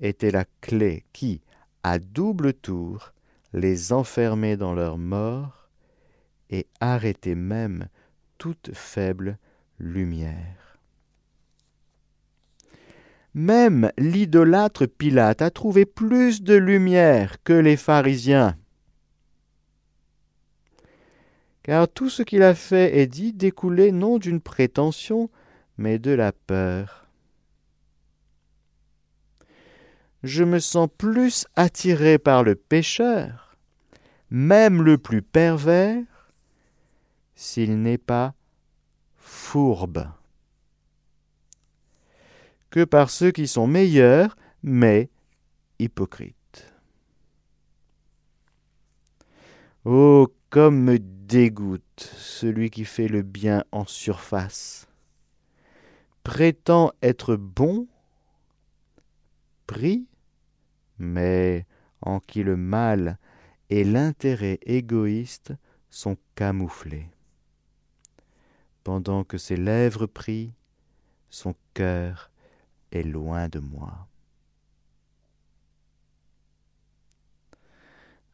était 0.00 0.30
la 0.30 0.44
clé 0.60 1.04
qui, 1.12 1.42
à 1.82 1.98
double 1.98 2.54
tour, 2.54 3.12
les 3.52 3.92
enfermer 3.92 4.56
dans 4.56 4.74
leur 4.74 4.98
mort 4.98 5.68
et 6.50 6.66
arrêter 6.80 7.34
même 7.34 7.88
toute 8.38 8.70
faible 8.74 9.38
lumière. 9.78 10.78
Même 13.34 13.92
l'idolâtre 13.96 14.86
Pilate 14.86 15.42
a 15.42 15.50
trouvé 15.50 15.86
plus 15.86 16.42
de 16.42 16.54
lumière 16.54 17.42
que 17.44 17.52
les 17.52 17.76
pharisiens. 17.76 18.56
Car 21.62 21.86
tout 21.88 22.10
ce 22.10 22.22
qu'il 22.22 22.42
a 22.42 22.54
fait 22.54 22.98
et 22.98 23.06
dit 23.06 23.32
découlait 23.32 23.92
non 23.92 24.18
d'une 24.18 24.40
prétention, 24.40 25.30
mais 25.78 25.98
de 25.98 26.10
la 26.10 26.32
peur. 26.32 26.99
Je 30.22 30.44
me 30.44 30.58
sens 30.58 30.88
plus 30.96 31.46
attiré 31.56 32.18
par 32.18 32.42
le 32.42 32.54
pécheur, 32.54 33.56
même 34.30 34.82
le 34.82 34.98
plus 34.98 35.22
pervers, 35.22 36.04
s'il 37.34 37.80
n'est 37.80 37.98
pas 37.98 38.34
fourbe, 39.16 40.06
que 42.70 42.84
par 42.84 43.10
ceux 43.10 43.30
qui 43.30 43.48
sont 43.48 43.66
meilleurs, 43.66 44.36
mais 44.62 45.08
hypocrites. 45.78 46.34
Oh, 49.84 50.28
comme 50.50 50.82
me 50.82 50.98
dégoûte 50.98 52.12
celui 52.18 52.70
qui 52.70 52.84
fait 52.84 53.08
le 53.08 53.22
bien 53.22 53.64
en 53.72 53.86
surface, 53.86 54.88
prétend 56.22 56.92
être 57.02 57.36
bon, 57.36 57.88
mais 60.98 61.66
en 62.00 62.20
qui 62.20 62.42
le 62.42 62.56
mal 62.56 63.18
et 63.68 63.84
l'intérêt 63.84 64.58
égoïste 64.62 65.52
sont 65.88 66.16
camouflés. 66.34 67.08
Pendant 68.84 69.24
que 69.24 69.38
ses 69.38 69.56
lèvres 69.56 70.06
prient, 70.06 70.54
son 71.28 71.54
cœur 71.74 72.30
est 72.90 73.02
loin 73.02 73.48
de 73.48 73.60
moi. 73.60 74.08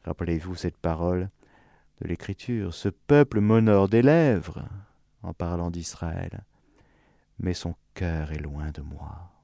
Rappelez-vous 0.04 0.54
cette 0.54 0.76
parole 0.76 1.28
de 2.00 2.06
l'Écriture. 2.06 2.72
Ce 2.72 2.88
peuple 2.88 3.40
m'honore 3.40 3.88
des 3.88 4.02
lèvres 4.02 4.64
en 5.22 5.34
parlant 5.34 5.70
d'Israël, 5.70 6.44
mais 7.38 7.54
son 7.54 7.74
cœur 7.94 8.32
est 8.32 8.38
loin 8.38 8.70
de 8.70 8.82
moi. 8.82 9.35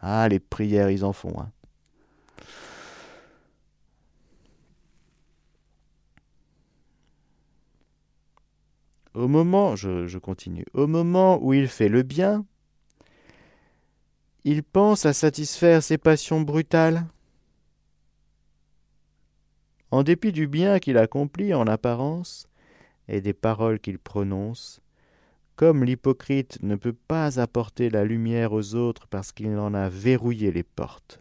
Ah, 0.00 0.28
les 0.28 0.38
prières, 0.40 0.90
ils 0.90 1.04
en 1.04 1.12
font. 1.12 1.40
Hein. 1.40 1.50
Au 9.18 9.26
moment, 9.26 9.74
je, 9.74 10.16
continue, 10.18 10.64
au 10.74 10.86
moment 10.86 11.42
où 11.42 11.52
il 11.52 11.66
fait 11.66 11.88
le 11.88 12.04
bien, 12.04 12.46
il 14.44 14.62
pense 14.62 15.06
à 15.06 15.12
satisfaire 15.12 15.82
ses 15.82 15.98
passions 15.98 16.40
brutales. 16.40 17.04
En 19.90 20.04
dépit 20.04 20.30
du 20.30 20.46
bien 20.46 20.78
qu'il 20.78 20.98
accomplit 20.98 21.52
en 21.52 21.66
apparence 21.66 22.48
et 23.08 23.20
des 23.20 23.32
paroles 23.32 23.80
qu'il 23.80 23.98
prononce, 23.98 24.80
comme 25.58 25.82
l'hypocrite 25.82 26.62
ne 26.62 26.76
peut 26.76 26.92
pas 26.92 27.40
apporter 27.40 27.90
la 27.90 28.04
lumière 28.04 28.52
aux 28.52 28.76
autres 28.76 29.08
parce 29.08 29.32
qu'il 29.32 29.58
en 29.58 29.74
a 29.74 29.88
verrouillé 29.88 30.52
les 30.52 30.62
portes. 30.62 31.20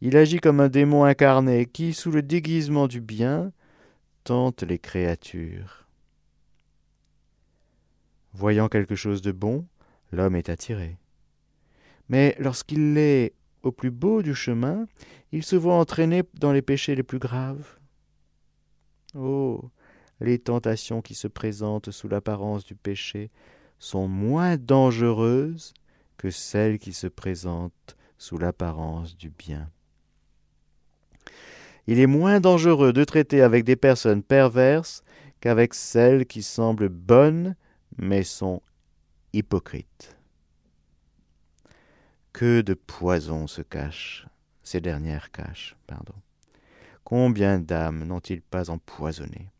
Il 0.00 0.16
agit 0.16 0.38
comme 0.38 0.60
un 0.60 0.68
démon 0.68 1.02
incarné 1.02 1.66
qui, 1.66 1.92
sous 1.92 2.12
le 2.12 2.22
déguisement 2.22 2.86
du 2.86 3.00
bien, 3.00 3.50
tente 4.22 4.62
les 4.62 4.78
créatures. 4.78 5.88
Voyant 8.32 8.68
quelque 8.68 8.94
chose 8.94 9.20
de 9.20 9.32
bon, 9.32 9.66
l'homme 10.12 10.36
est 10.36 10.48
attiré. 10.48 10.98
Mais 12.08 12.36
lorsqu'il 12.38 12.96
est 12.96 13.34
au 13.64 13.72
plus 13.72 13.90
beau 13.90 14.22
du 14.22 14.36
chemin, 14.36 14.86
il 15.32 15.42
se 15.42 15.56
voit 15.56 15.80
entraîné 15.80 16.22
dans 16.34 16.52
les 16.52 16.62
péchés 16.62 16.94
les 16.94 17.02
plus 17.02 17.18
graves. 17.18 17.76
Oh. 19.16 19.68
Les 20.20 20.38
tentations 20.38 21.00
qui 21.00 21.14
se 21.14 21.28
présentent 21.28 21.90
sous 21.90 22.08
l'apparence 22.08 22.64
du 22.64 22.74
péché 22.74 23.30
sont 23.78 24.08
moins 24.08 24.56
dangereuses 24.56 25.72
que 26.16 26.30
celles 26.30 26.78
qui 26.78 26.92
se 26.92 27.06
présentent 27.06 27.96
sous 28.18 28.38
l'apparence 28.38 29.16
du 29.16 29.30
bien. 29.30 29.70
Il 31.86 32.00
est 32.00 32.06
moins 32.06 32.40
dangereux 32.40 32.92
de 32.92 33.04
traiter 33.04 33.40
avec 33.40 33.64
des 33.64 33.76
personnes 33.76 34.22
perverses 34.22 35.02
qu'avec 35.40 35.72
celles 35.72 36.26
qui 36.26 36.42
semblent 36.42 36.88
bonnes 36.88 37.54
mais 37.96 38.24
sont 38.24 38.60
hypocrites. 39.32 40.16
Que 42.32 42.60
de 42.60 42.74
poison 42.74 43.46
se 43.46 43.62
cache, 43.62 44.26
ces 44.62 44.80
dernières 44.80 45.30
cachent, 45.30 45.76
pardon. 45.86 46.14
Combien 47.04 47.58
d'âmes 47.58 48.04
n'ont-ils 48.04 48.42
pas 48.42 48.68
empoisonnées 48.68 49.50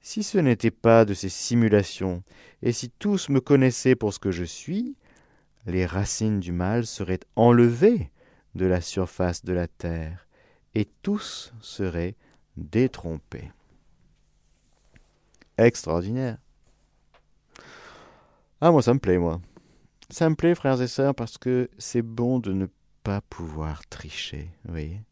Si 0.00 0.22
ce 0.22 0.38
n'était 0.38 0.70
pas 0.70 1.04
de 1.04 1.14
ces 1.14 1.28
simulations, 1.28 2.22
et 2.62 2.72
si 2.72 2.90
tous 2.90 3.28
me 3.28 3.40
connaissaient 3.40 3.94
pour 3.94 4.14
ce 4.14 4.18
que 4.18 4.30
je 4.30 4.44
suis, 4.44 4.96
les 5.66 5.84
racines 5.84 6.40
du 6.40 6.52
mal 6.52 6.86
seraient 6.86 7.20
enlevées 7.36 8.10
de 8.54 8.66
la 8.66 8.80
surface 8.80 9.44
de 9.44 9.52
la 9.52 9.68
terre, 9.68 10.26
et 10.74 10.88
tous 11.02 11.52
seraient 11.60 12.16
détrompés. 12.56 13.50
Extraordinaire. 15.58 16.38
Ah, 18.60 18.70
moi, 18.70 18.82
ça 18.82 18.94
me 18.94 18.98
plaît, 18.98 19.18
moi. 19.18 19.40
Ça 20.08 20.28
me 20.28 20.34
plaît, 20.34 20.54
frères 20.54 20.80
et 20.80 20.88
sœurs, 20.88 21.14
parce 21.14 21.38
que 21.38 21.68
c'est 21.78 22.02
bon 22.02 22.38
de 22.38 22.52
ne 22.52 22.66
pas 23.02 23.20
pouvoir 23.20 23.86
tricher, 23.88 24.50
vous 24.64 24.72
voyez 24.72 25.02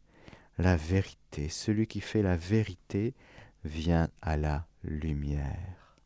la 0.59 0.75
vérité. 0.75 1.49
Celui 1.49 1.87
qui 1.87 2.01
fait 2.01 2.21
la 2.21 2.35
vérité 2.35 3.15
vient 3.63 4.09
à 4.21 4.37
la 4.37 4.67
lumière. 4.83 5.97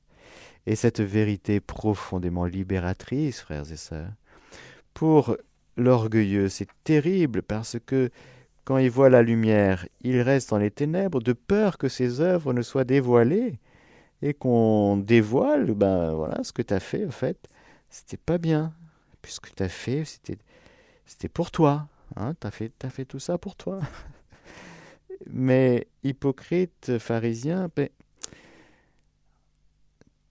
Et 0.66 0.76
cette 0.76 1.02
vérité 1.02 1.60
profondément 1.60 2.46
libératrice, 2.46 3.42
frères 3.42 3.72
et 3.72 3.78
sœurs, 3.78 4.12
pour 4.94 5.38
l'orgueilleux, 5.78 6.50
c'est 6.50 6.70
terrible 6.84 7.42
parce 7.42 7.78
que 7.86 8.10
quand 8.64 8.78
il 8.78 8.90
voit 8.90 9.10
la 9.10 9.22
lumière, 9.22 9.86
il 10.02 10.22
reste 10.22 10.52
dans 10.52 10.58
les 10.58 10.72
ténèbres 10.72 11.22
de 11.22 11.34
peur 11.34 11.78
que 11.78 11.90
ses 11.90 12.22
œuvres 12.22 12.54
ne 12.54 12.62
soient 12.62 12.86
dévoilées 12.86 13.60
et 14.22 14.34
qu'on 14.34 14.96
dévoile, 14.96 15.74
ben 15.74 16.14
voilà, 16.14 16.44
ce 16.44 16.54
que 16.54 16.62
tu 16.62 16.74
as 16.74 16.80
fait, 16.80 17.06
en 17.06 17.12
fait, 17.12 17.38
c'était 17.90 18.18
pas 18.18 18.38
bien. 18.38 18.74
Puisque 19.22 19.54
tu 19.54 19.64
as 19.64 19.70
fait, 19.70 20.06
c'était, 20.06 20.38
c'était 21.06 21.28
pour 21.28 21.52
toi. 21.52 21.88
Hein, 22.16 22.34
tu 22.40 22.48
as 22.48 22.52
fait, 22.52 22.72
as 22.84 22.90
fait 22.90 23.06
tout 23.06 23.20
ça 23.20 23.38
pour 23.38 23.56
toi. 23.56 23.80
Mais 25.30 25.88
hypocrite, 26.04 26.98
pharisien, 27.00 27.70
ben, 27.76 27.90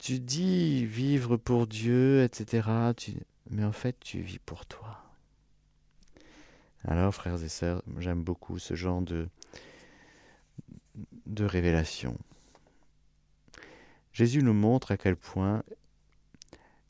tu 0.03 0.19
dis 0.19 0.85
vivre 0.85 1.37
pour 1.37 1.69
Dieu, 1.69 2.25
etc. 2.25 2.69
mais 3.51 3.65
en 3.65 3.71
fait, 3.71 3.97
tu 4.01 4.21
vis 4.21 4.41
pour 4.41 4.67
toi. 4.67 5.01
Alors, 6.85 7.15
frères 7.15 7.41
et 7.41 7.49
sœurs, 7.49 7.85
j'aime 7.99 8.25
beaucoup 8.25 8.59
ce 8.59 8.75
genre 8.75 9.01
de, 9.01 9.29
de 11.27 11.45
révélation. 11.45 12.19
Jésus 14.13 14.43
nous 14.43 14.53
montre 14.53 14.91
à 14.91 14.97
quel 14.97 15.15
point 15.15 15.63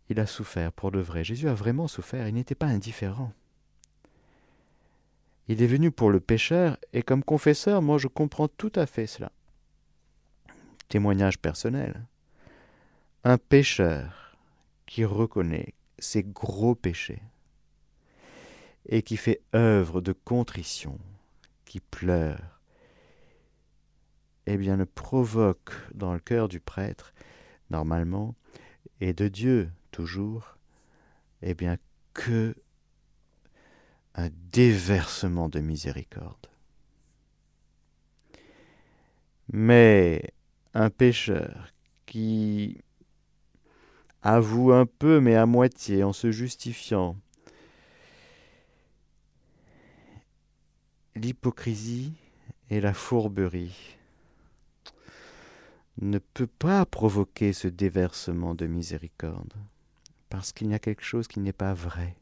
il 0.09 0.18
a 0.18 0.27
souffert 0.27 0.72
pour 0.72 0.90
de 0.90 1.01
vrai. 1.01 1.22
Jésus 1.22 1.51
a 1.51 1.55
vraiment 1.55 1.88
souffert, 1.88 2.27
il 2.27 2.35
n'était 2.35 2.55
pas 2.55 2.66
indifférent. 2.66 3.35
Il 5.48 5.62
est 5.62 5.66
venu 5.66 5.90
pour 5.90 6.11
le 6.11 6.20
pécheur, 6.20 6.79
et 6.94 7.03
comme 7.03 7.22
confesseur, 7.22 7.83
moi 7.83 7.98
je 7.98 8.09
comprends 8.09 8.48
tout 8.48 8.72
à 8.75 8.87
fait 8.87 9.07
cela. 9.07 9.33
Témoignage 10.88 11.38
personnel. 11.38 12.07
Un 13.24 13.38
pécheur 13.38 14.37
qui 14.85 15.04
reconnaît 15.04 15.74
ses 16.00 16.24
gros 16.24 16.74
péchés 16.74 17.22
et 18.87 19.02
qui 19.02 19.16
fait 19.16 19.40
œuvre 19.54 20.00
de 20.00 20.12
contrition, 20.12 20.98
qui 21.64 21.78
pleure, 21.78 22.61
eh 24.46 24.56
bien 24.56 24.76
ne 24.76 24.85
provoque 24.85 25.72
dans 25.94 26.12
le 26.12 26.18
cœur 26.18 26.48
du 26.48 26.58
prêtre, 26.58 27.14
normalement, 27.70 28.35
et 29.00 29.12
de 29.12 29.28
Dieu 29.28 29.70
toujours, 29.92 30.58
eh 31.42 31.54
bien 31.54 31.76
que 32.14 32.56
un 34.16 34.30
déversement 34.52 35.48
de 35.48 35.61
miséricorde. 35.61 36.48
Mais 39.52 40.32
un 40.74 40.90
pécheur 40.90 41.72
qui 42.04 42.82
avoue 44.22 44.72
un 44.72 44.87
peu 44.87 45.20
mais 45.20 45.35
à 45.37 45.46
moitié 45.46 46.04
en 46.04 46.12
se 46.12 46.30
justifiant 46.30 47.16
l'hypocrisie 51.14 52.12
et 52.70 52.80
la 52.80 52.94
fourberie 52.94 53.98
ne 56.00 56.18
peut 56.18 56.46
pas 56.46 56.87
provoquer 56.87 57.52
ce 57.52 57.68
déversement 57.68 58.54
de 58.54 58.66
miséricorde 58.66 59.54
parce 60.30 60.52
qu'il 60.52 60.70
y 60.70 60.74
a 60.74 60.78
quelque 60.78 61.04
chose 61.04 61.28
qui 61.28 61.40
n'est 61.40 61.52
pas 61.52 61.74
vrai 61.74 62.16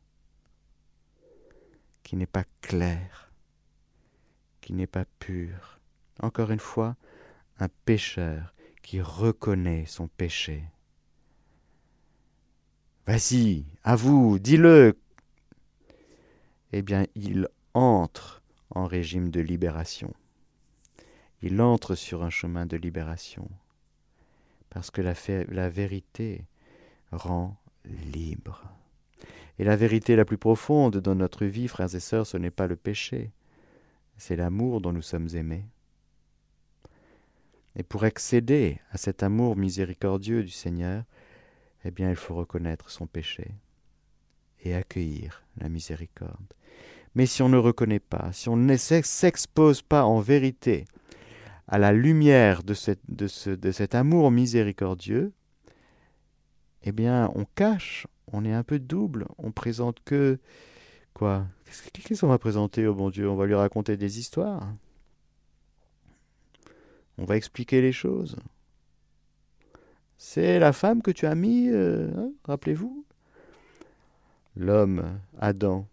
qui 2.11 2.17
n'est 2.17 2.27
pas 2.27 2.43
clair, 2.61 3.31
qui 4.61 4.73
n'est 4.73 4.89
pas 4.89 5.05
pur. 5.21 5.79
Encore 6.21 6.51
une 6.51 6.59
fois, 6.59 6.97
un 7.61 7.69
pécheur 7.85 8.53
qui 8.83 9.01
reconnaît 9.01 9.85
son 9.87 10.09
péché. 10.09 10.65
Vas-y, 13.07 13.65
à 13.83 13.97
vous, 13.97 14.39
dis-le. 14.39 14.97
Eh 16.73 16.83
bien, 16.83 17.07
il 17.15 17.49
entre 17.75 18.43
en 18.71 18.87
régime 18.87 19.31
de 19.31 19.41
libération. 19.41 20.13
Il 21.43 21.61
entre 21.61 21.95
sur 21.95 22.23
un 22.23 22.31
chemin 22.31 22.67
de 22.67 22.77
libération. 22.77 23.49
Parce 24.69 24.91
que 24.91 25.03
la, 25.03 25.69
vérité 25.69 26.45
rend 27.11 27.57
libre. 27.85 28.63
Et 29.59 29.65
la 29.65 29.77
vérité 29.77 30.15
la 30.15 30.25
plus 30.25 30.39
profonde 30.39 30.99
dans 30.99 31.15
notre 31.15 31.47
vie, 31.47 31.67
frères 31.67 31.95
et 31.95 32.01
sœurs, 32.01 32.27
ce 32.27 32.37
n'est 32.37 32.51
pas 32.51 32.67
le 32.67 32.77
péché, 32.77 33.33
c'est 34.17 34.37
l'amour 34.37 34.81
dont 34.81 34.93
nous 34.93 35.03
sommes 35.03 35.29
aimés. 35.35 35.67
Et 37.75 37.83
pour 37.83 38.05
accéder 38.05 38.79
à 38.91 38.99
cet 38.99 39.23
amour 39.23 39.57
miséricordieux 39.57 40.43
du 40.43 40.51
Seigneur, 40.51 41.05
eh 41.85 41.91
bien, 41.91 42.11
il 42.11 42.17
faut 42.17 42.35
reconnaître 42.35 42.91
son 42.91 43.07
péché 43.07 43.55
et 44.63 44.75
accueillir 44.75 45.43
la 45.59 45.69
miséricorde. 45.69 46.55
Mais 47.15 47.27
si 47.27 47.43
on 47.43 47.49
ne 47.49 47.57
reconnaît 47.57 48.01
pas, 48.01 48.31
si 48.33 48.49
on 48.49 48.57
ne 48.57 48.77
s'expose 48.77 49.83
pas 49.83 50.05
en 50.05 50.21
vérité 50.21 50.85
à 51.67 51.79
la 51.79 51.93
lumière 51.93 52.63
de, 52.63 52.75
de, 53.09 53.27
ce, 53.27 53.51
de 53.51 53.73
cet 53.73 53.95
amour 53.95 54.31
miséricordieux, 54.31 55.33
eh 56.83 56.93
bien, 56.93 57.31
on 57.35 57.45
cache, 57.55 58.07
on 58.33 58.45
est 58.45 58.53
un 58.53 58.63
peu 58.63 58.79
double. 58.79 59.27
On 59.39 59.53
présente 59.53 59.99
que. 60.05 60.39
Quoi? 61.15 61.47
Qu'est-ce 61.93 62.21
qu'on 62.21 62.29
va 62.29 62.39
présenter? 62.39 62.87
Au 62.87 62.95
bon 62.95 63.11
Dieu 63.11 63.29
On 63.29 63.37
va 63.37 63.47
lui 63.47 63.55
raconter 63.55 63.97
des 63.97 64.19
histoires. 64.19 64.73
On 67.19 67.25
va 67.25 67.37
expliquer 67.37 67.83
les 67.83 67.93
choses. 67.93 68.37
C'est 70.23 70.59
la 70.59 70.75
femme 70.75 71.01
que 71.01 71.11
tu 71.11 71.25
as 71.25 71.35
mis, 71.35 71.71
euh, 71.71 72.11
hein, 72.15 72.31
rappelez-vous 72.45 73.07
L'homme, 74.55 75.19
Adam. 75.39 75.89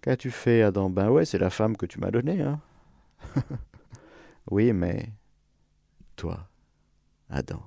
Qu'as-tu 0.00 0.30
fait, 0.30 0.62
Adam? 0.62 0.88
Ben 0.88 1.10
ouais, 1.10 1.26
c'est 1.26 1.36
la 1.36 1.50
femme 1.50 1.76
que 1.76 1.84
tu 1.84 2.00
m'as 2.00 2.10
donnée. 2.10 2.40
Hein 2.40 2.58
oui, 4.50 4.72
mais 4.72 5.10
toi, 6.16 6.48
Adam, 7.28 7.62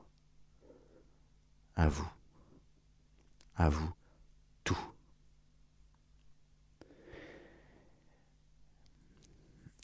à 1.75 1.87
vous 1.87 2.09
à 3.57 3.69
vous 3.69 3.93
tout. 4.63 4.79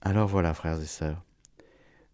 Alors 0.02 0.28
voilà, 0.28 0.56
frères 0.56 0.82
et 0.82 0.86
sœurs, 0.88 1.24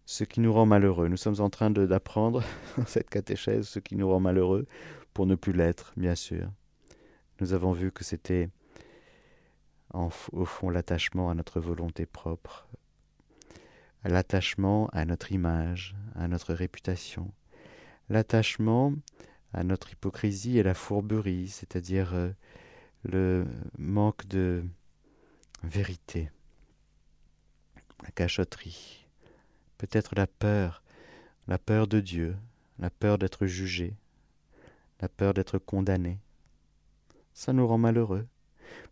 ce 0.06 0.24
qui 0.24 0.40
nous 0.40 0.52
rend 0.52 0.66
malheureux. 0.66 1.08
Nous 1.08 1.16
sommes 1.16 1.40
en 1.40 1.50
train 1.50 1.70
d'apprendre 1.70 2.42
cette 2.86 3.10
catéchèse 3.10 3.68
ce 3.68 3.78
qui 3.78 3.96
nous 3.96 4.08
rend 4.08 4.20
malheureux 4.20 4.66
pour 5.12 5.26
ne 5.26 5.34
plus 5.34 5.52
l'être, 5.52 5.92
bien 5.96 6.14
sûr. 6.14 6.50
Nous 7.40 7.52
avons 7.52 7.72
vu 7.72 7.90
que 7.90 8.04
c'était 8.04 8.48
au 9.92 10.44
fond 10.44 10.70
l'attachement 10.70 11.30
à 11.30 11.34
notre 11.34 11.60
volonté 11.60 12.04
propre, 12.04 12.66
l'attachement 14.04 14.88
à 14.92 15.04
notre 15.04 15.30
image, 15.30 15.94
à 16.16 16.26
notre 16.26 16.52
réputation, 16.52 17.32
l'attachement 18.08 18.92
à 19.52 19.62
notre 19.62 19.92
hypocrisie 19.92 20.58
et 20.58 20.64
la 20.64 20.74
fourberie, 20.74 21.48
c'est-à-dire 21.48 22.12
euh, 22.14 22.30
le 23.04 23.46
manque 23.78 24.26
de 24.26 24.64
vérité, 25.62 26.28
la 28.02 28.10
cachotterie, 28.10 29.03
peut-être 29.86 30.14
la 30.14 30.26
peur, 30.26 30.82
la 31.46 31.58
peur 31.58 31.86
de 31.86 32.00
Dieu, 32.00 32.36
la 32.78 32.88
peur 32.88 33.18
d'être 33.18 33.44
jugé, 33.44 33.94
la 35.02 35.10
peur 35.10 35.34
d'être 35.34 35.58
condamné. 35.58 36.20
Ça 37.34 37.52
nous 37.52 37.66
rend 37.66 37.76
malheureux. 37.76 38.26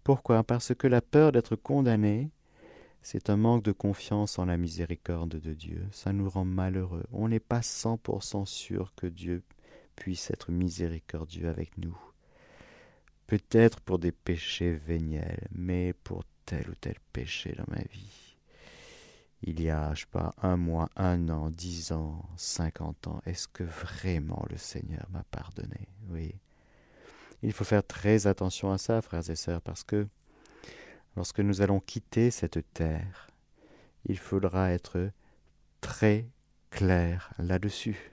Pourquoi? 0.05 0.44
Parce 0.44 0.74
que 0.74 0.87
la 0.87 1.00
peur 1.00 1.33
d'être 1.33 1.57
condamné, 1.57 2.31
c'est 3.00 3.31
un 3.31 3.38
manque 3.38 3.64
de 3.64 3.72
confiance 3.72 4.38
en 4.38 4.44
la 4.44 4.59
miséricorde 4.59 5.40
de 5.40 5.55
Dieu. 5.55 5.88
Ça 5.92 6.12
nous 6.12 6.28
rend 6.28 6.44
malheureux. 6.44 7.07
On 7.11 7.28
n'est 7.28 7.40
pas 7.40 7.61
100% 7.61 8.44
sûr 8.44 8.92
que 8.94 9.07
Dieu 9.07 9.42
puisse 9.96 10.31
être 10.31 10.52
miséricordieux 10.52 11.48
avec 11.48 11.78
nous. 11.78 11.98
Peut-être 13.26 13.81
pour 13.81 13.98
des 13.98 14.12
péchés 14.12 14.74
véniels, 14.74 15.48
mais 15.52 15.94
pour 16.05 16.24
tel 16.44 16.68
ou 16.68 16.74
tel 16.74 16.96
péché 17.14 17.55
dans 17.57 17.74
ma 17.74 17.83
vie. 17.83 18.21
Il 19.44 19.61
y 19.61 19.70
a, 19.70 19.92
je 19.94 20.02
sais 20.02 20.07
pas, 20.11 20.33
un 20.40 20.57
mois, 20.57 20.88
un 20.96 21.28
an, 21.28 21.50
dix 21.50 21.90
ans, 21.90 22.24
cinquante 22.37 23.09
ans, 23.09 23.20
est-ce 23.26 23.48
que 23.48 23.64
vraiment 23.64 24.44
le 24.50 24.57
Seigneur 24.57 25.07
m'a 25.11 25.24
pardonné? 25.24 25.88
Oui. 26.11 26.35
Il 27.42 27.52
faut 27.52 27.64
faire 27.64 27.85
très 27.85 28.28
attention 28.28 28.70
à 28.70 28.78
ça, 28.78 29.02
frères 29.02 29.28
et 29.28 29.35
sœurs, 29.35 29.61
parce 29.61 29.83
que 29.83 30.07
lorsque 31.16 31.40
nous 31.40 31.61
allons 31.61 31.81
quitter 31.81 32.31
cette 32.31 32.61
terre, 32.72 33.28
il 34.07 34.18
faudra 34.18 34.70
être 34.70 35.11
très 35.81 36.28
clair 36.70 37.33
là-dessus. 37.38 38.12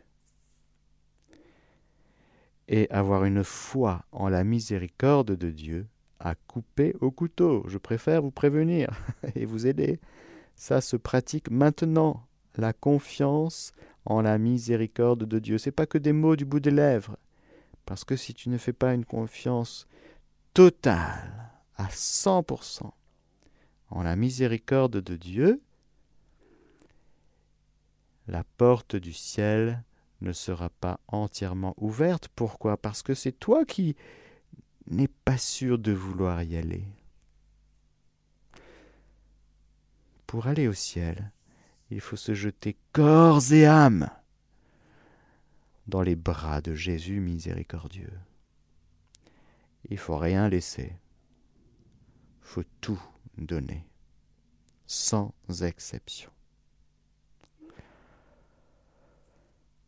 Et 2.67 2.89
avoir 2.89 3.25
une 3.25 3.43
foi 3.43 4.05
en 4.11 4.29
la 4.29 4.43
miséricorde 4.43 5.35
de 5.35 5.49
Dieu 5.51 5.87
à 6.19 6.35
couper 6.35 6.95
au 7.01 7.11
couteau. 7.11 7.63
Je 7.67 7.77
préfère 7.77 8.21
vous 8.21 8.31
prévenir 8.31 8.89
et 9.35 9.45
vous 9.45 9.67
aider. 9.67 9.99
Ça 10.59 10.81
se 10.81 10.97
pratique 10.97 11.49
maintenant. 11.49 12.27
La 12.57 12.73
confiance 12.73 13.71
en 14.03 14.21
la 14.21 14.37
miséricorde 14.37 15.23
de 15.23 15.39
Dieu. 15.39 15.57
C'est 15.57 15.71
pas 15.71 15.85
que 15.85 15.97
des 15.97 16.11
mots 16.11 16.35
du 16.35 16.43
bout 16.43 16.59
des 16.59 16.69
lèvres. 16.69 17.15
Parce 17.85 18.03
que 18.03 18.17
si 18.17 18.33
tu 18.33 18.49
ne 18.49 18.57
fais 18.57 18.73
pas 18.73 18.93
une 18.93 19.05
confiance 19.05 19.87
totale, 20.53 21.49
à 21.77 21.87
100%, 21.87 22.91
en 23.89 24.03
la 24.03 24.17
miséricorde 24.17 24.97
de 24.97 25.15
Dieu, 25.15 25.61
la 28.27 28.43
porte 28.57 28.97
du 28.97 29.13
ciel 29.13 29.81
ne 30.19 30.33
sera 30.33 30.69
pas 30.69 30.99
entièrement 31.07 31.73
ouverte. 31.77 32.27
Pourquoi? 32.35 32.75
Parce 32.75 33.01
que 33.01 33.13
c'est 33.13 33.31
toi 33.31 33.63
qui 33.63 33.95
n'es 34.87 35.07
pas 35.07 35.37
sûr 35.37 35.79
de 35.79 35.93
vouloir 35.93 36.43
y 36.43 36.57
aller. 36.57 36.83
Pour 40.29 40.45
aller 40.45 40.67
au 40.67 40.73
ciel, 40.73 41.31
il 41.89 41.99
faut 41.99 42.15
se 42.15 42.35
jeter 42.35 42.77
corps 42.93 43.51
et 43.51 43.65
âme 43.65 44.11
dans 45.87 46.03
les 46.03 46.15
bras 46.15 46.61
de 46.61 46.75
Jésus 46.75 47.19
miséricordieux. 47.19 48.13
Il 49.89 49.97
faut 49.97 50.17
rien 50.17 50.47
laisser. 50.47 50.93
faut 52.41 52.61
tout 52.79 53.01
donner, 53.39 53.87
sans 54.85 55.33
exception. 55.63 56.29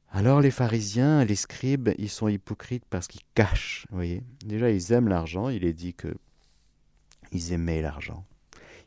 Alors 0.10 0.42
les 0.42 0.50
pharisiens, 0.50 1.24
les 1.24 1.36
scribes, 1.36 1.90
ils 2.00 2.10
sont 2.10 2.30
hypocrites 2.30 2.86
parce 2.90 3.08
qu'ils 3.08 3.28
cachent. 3.36 3.86
Vous 3.92 3.96
voyez 3.96 4.24
Déjà, 4.44 4.72
ils 4.72 4.92
aiment 4.92 5.08
l'argent. 5.08 5.50
Il 5.50 5.64
est 5.66 5.74
dit 5.74 5.94
que 5.94 6.12
ils 7.32 7.54
aimaient 7.54 7.84
l'argent. 7.84 8.26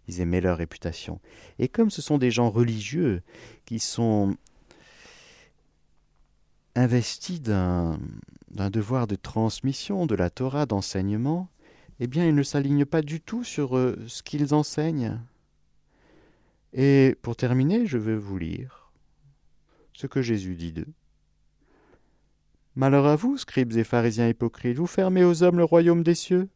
Ils 0.09 0.21
aimaient 0.21 0.41
leur 0.41 0.59
réputation. 0.59 1.21
Et 1.59 1.69
comme 1.69 1.91
ce 1.91 2.03
sont 2.03 2.19
des 2.19 2.31
gens 2.31 2.51
religieux 2.51 3.23
qui 3.65 3.79
sont 3.79 4.37
investis 6.75 7.41
d'un 7.41 7.99
devoir 8.51 9.07
de 9.07 9.17
transmission 9.17 10.07
de 10.07 10.15
la 10.15 10.31
Torah, 10.31 10.67
d'enseignement, 10.67 11.49
eh 12.01 12.07
bien, 12.07 12.27
ils 12.27 12.35
ne 12.35 12.43
s'alignent 12.43 12.85
pas 12.85 13.03
du 13.03 13.21
tout 13.21 13.45
sur 13.45 13.77
euh, 13.77 13.97
ce 14.09 14.23
qu'ils 14.23 14.53
enseignent. 14.53 15.21
Et 16.73 17.17
pour 17.23 17.37
terminer, 17.37 17.87
je 17.87 17.99
vais 17.99 18.17
vous 18.17 18.37
lire 18.37 18.93
ce 19.93 20.09
que 20.09 20.23
Jésus 20.23 20.57
dit 20.57 20.73
d'eux. 20.73 20.93
Malheur 22.75 23.07
à 23.07 23.15
vous, 23.15 23.39
scribes 23.39 23.77
et 23.77 23.85
pharisiens 23.85 24.29
hypocrites, 24.29 24.77
vous 24.77 24.89
fermez 24.89 25.23
aux 25.23 25.45
hommes 25.45 25.59
le 25.59 25.65
royaume 25.65 26.03
des 26.03 26.17
cieux. 26.17 26.49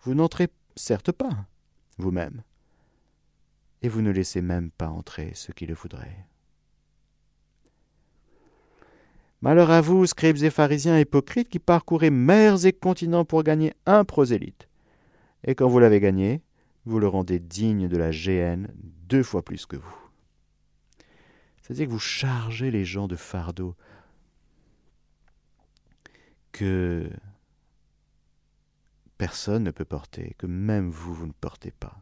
Vous 0.00 0.14
n'entrez 0.14 0.48
certes 0.74 1.12
pas 1.12 1.46
vous-même, 1.98 2.42
et 3.82 3.88
vous 3.88 4.02
ne 4.02 4.10
laissez 4.10 4.40
même 4.40 4.70
pas 4.70 4.88
entrer 4.88 5.32
ceux 5.34 5.52
qui 5.52 5.66
le 5.66 5.74
voudraient. 5.74 6.26
Malheur 9.42 9.70
à 9.70 9.82
vous, 9.82 10.06
scribes 10.06 10.42
et 10.42 10.48
pharisiens 10.48 10.98
hypocrites, 10.98 11.50
qui 11.50 11.58
parcourez 11.58 12.08
mers 12.08 12.64
et 12.64 12.72
continents 12.72 13.26
pour 13.26 13.42
gagner 13.42 13.74
un 13.84 14.04
prosélyte. 14.04 14.68
Et 15.44 15.54
quand 15.54 15.68
vous 15.68 15.80
l'avez 15.80 16.00
gagné, 16.00 16.40
vous 16.86 16.98
le 16.98 17.08
rendez 17.08 17.38
digne 17.38 17.88
de 17.88 17.96
la 17.98 18.10
géhenne 18.10 18.72
deux 19.08 19.22
fois 19.22 19.42
plus 19.42 19.66
que 19.66 19.76
vous. 19.76 19.96
C'est-à-dire 21.60 21.86
que 21.86 21.92
vous 21.92 21.98
chargez 21.98 22.70
les 22.70 22.84
gens 22.86 23.06
de 23.06 23.16
fardeaux 23.16 23.74
que 26.52 27.10
personne 29.24 29.64
ne 29.64 29.70
peut 29.70 29.86
porter, 29.86 30.34
que 30.36 30.46
même 30.46 30.90
vous, 30.90 31.14
vous 31.14 31.26
ne 31.26 31.32
portez 31.32 31.70
pas. 31.70 31.96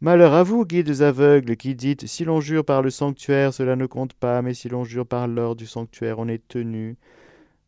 Malheur 0.00 0.32
à 0.32 0.42
vous, 0.42 0.64
guides 0.64 1.02
aveugles, 1.02 1.54
qui 1.58 1.74
dites 1.74 2.06
Si 2.06 2.24
l'on 2.24 2.40
jure 2.40 2.64
par 2.64 2.80
le 2.80 2.88
sanctuaire, 2.88 3.52
cela 3.52 3.76
ne 3.76 3.84
compte 3.84 4.14
pas, 4.14 4.40
mais 4.40 4.54
si 4.54 4.70
l'on 4.70 4.84
jure 4.84 5.06
par 5.06 5.28
l'or 5.28 5.54
du 5.54 5.66
sanctuaire, 5.66 6.18
on 6.18 6.28
est 6.28 6.48
tenu. 6.48 6.96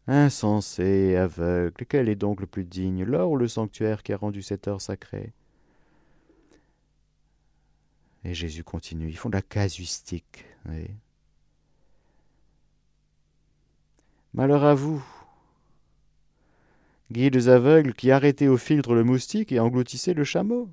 Insensé, 0.06 1.16
aveugle, 1.16 1.84
quel 1.86 2.08
est 2.08 2.14
donc 2.14 2.40
le 2.40 2.46
plus 2.46 2.64
digne, 2.64 3.04
l'or 3.04 3.30
ou 3.30 3.36
le 3.36 3.46
sanctuaire 3.46 4.02
qui 4.02 4.14
a 4.14 4.16
rendu 4.16 4.40
cette 4.40 4.68
heure 4.68 4.80
sacrée 4.80 5.34
Et 8.24 8.32
Jésus 8.32 8.64
continue, 8.64 9.10
ils 9.10 9.18
font 9.18 9.28
de 9.28 9.36
la 9.36 9.42
casuistique. 9.42 10.46
Malheur 14.32 14.64
à 14.64 14.74
vous, 14.74 15.04
guides 17.14 17.48
aveugles 17.48 17.94
qui 17.94 18.10
arrêtaient 18.10 18.48
au 18.48 18.58
filtre 18.58 18.94
le 18.94 19.04
moustique 19.04 19.52
et 19.52 19.60
engloutissaient 19.60 20.14
le 20.14 20.24
chameau. 20.24 20.68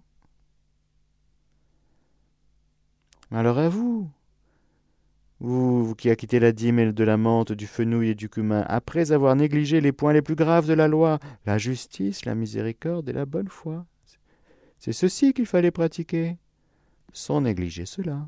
Alors 3.31 3.59
à 3.59 3.69
vous, 3.69 4.09
vous, 5.39 5.95
qui 5.95 6.09
acquittez 6.09 6.39
la 6.39 6.51
dîme 6.51 6.91
de 6.91 7.03
la 7.03 7.15
menthe, 7.15 7.51
du 7.51 7.67
fenouil 7.67 8.09
et 8.09 8.15
du 8.15 8.27
cumin, 8.27 8.65
après 8.67 9.11
avoir 9.11 9.35
négligé 9.35 9.81
les 9.81 9.91
points 9.91 10.13
les 10.13 10.21
plus 10.21 10.35
graves 10.35 10.67
de 10.67 10.73
la 10.73 10.87
loi, 10.87 11.19
la 11.45 11.57
justice, 11.57 12.25
la 12.25 12.35
miséricorde 12.35 13.07
et 13.07 13.13
la 13.13 13.25
bonne 13.25 13.47
foi. 13.47 13.85
C'est 14.79 14.93
ceci 14.93 15.33
qu'il 15.33 15.45
fallait 15.45 15.71
pratiquer, 15.71 16.37
sans 17.13 17.41
négliger 17.41 17.85
cela. 17.85 18.27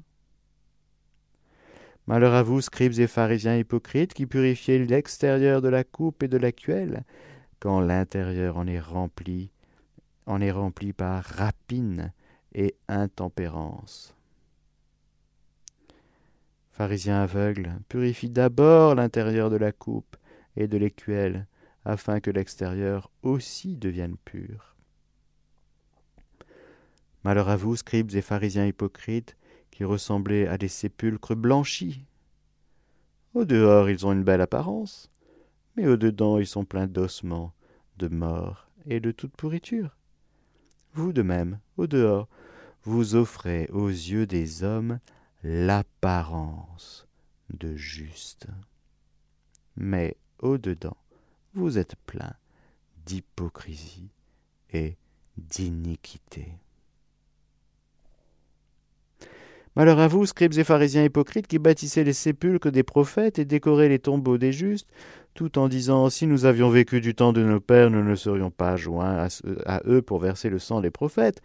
Malheur 2.05 2.33
à 2.33 2.43
vous, 2.43 2.61
scribes 2.61 2.99
et 2.99 3.07
pharisiens 3.07 3.57
hypocrites, 3.57 4.13
qui 4.13 4.25
purifiez 4.25 4.85
l'extérieur 4.85 5.61
de 5.61 5.69
la 5.69 5.83
coupe 5.83 6.21
et 6.21 6.27
de 6.27 6.37
la 6.37 6.51
cuelle, 6.51 7.03
quand 7.63 7.79
l'intérieur 7.79 8.57
en 8.57 8.67
est 8.67 8.81
rempli, 8.81 9.49
en 10.25 10.41
est 10.41 10.51
rempli 10.51 10.91
par 10.91 11.23
rapine 11.23 12.11
et 12.53 12.75
intempérance. 12.89 14.17
Pharisien 16.73 17.21
aveugle, 17.21 17.79
purifie 17.87 18.29
d'abord 18.29 18.95
l'intérieur 18.95 19.49
de 19.49 19.55
la 19.55 19.71
coupe 19.71 20.17
et 20.57 20.67
de 20.67 20.75
l'écuelle, 20.75 21.47
afin 21.85 22.19
que 22.19 22.31
l'extérieur 22.31 23.09
aussi 23.21 23.77
devienne 23.77 24.17
pur. 24.25 24.75
Malheur 27.23 27.47
à 27.47 27.55
vous, 27.55 27.77
scribes 27.77 28.13
et 28.13 28.21
pharisiens 28.21 28.65
hypocrites, 28.65 29.37
qui 29.71 29.85
ressemblaient 29.85 30.49
à 30.49 30.57
des 30.57 30.67
sépulcres 30.67 31.37
blanchis. 31.37 32.03
Au 33.33 33.45
dehors, 33.45 33.89
ils 33.89 34.05
ont 34.05 34.11
une 34.11 34.25
belle 34.25 34.41
apparence, 34.41 35.12
mais 35.75 35.87
au 35.87 35.97
dedans, 35.97 36.37
ils 36.39 36.47
sont 36.47 36.65
pleins 36.65 36.87
d'ossements, 36.87 37.53
de 37.97 38.07
mort 38.07 38.67
et 38.85 38.99
de 38.99 39.11
toute 39.11 39.35
pourriture. 39.35 39.97
Vous 40.93 41.13
de 41.13 41.21
même, 41.21 41.59
au 41.77 41.87
dehors, 41.87 42.27
vous 42.83 43.15
offrez 43.15 43.67
aux 43.71 43.87
yeux 43.87 44.25
des 44.25 44.63
hommes 44.63 44.99
l'apparence 45.43 47.07
de 47.49 47.75
juste. 47.75 48.47
Mais 49.75 50.17
au-dedans, 50.39 50.97
vous 51.53 51.77
êtes 51.77 51.95
plein 52.05 52.33
d'hypocrisie 53.05 54.09
et 54.71 54.97
d'iniquité. 55.37 56.57
Malheur 59.75 59.99
à 59.99 60.07
vous, 60.07 60.27
scribes 60.27 60.53
et 60.57 60.63
pharisiens 60.63 61.03
hypocrites, 61.03 61.47
qui 61.47 61.57
bâtissez 61.57 62.03
les 62.03 62.13
sépulcres 62.13 62.71
des 62.71 62.83
prophètes 62.83 63.39
et 63.39 63.45
décorez 63.45 63.89
les 63.89 63.97
tombeaux 63.97 64.37
des 64.37 64.51
justes, 64.51 64.87
tout 65.33 65.57
en 65.57 65.67
disant 65.67 66.11
Si 66.11 66.27
nous 66.27 66.45
avions 66.45 66.69
vécu 66.69 67.01
du 67.01 67.15
temps 67.15 67.33
de 67.33 67.43
nos 67.43 67.59
pères, 67.59 67.89
nous 67.89 68.03
ne 68.03 68.15
serions 68.15 68.51
pas 68.51 68.75
joints 68.75 69.27
à, 69.65 69.81
eux 69.87 70.03
pour 70.03 70.19
verser 70.19 70.49
le 70.49 70.59
sang 70.59 70.79
des 70.79 70.91
prophètes. 70.91 71.41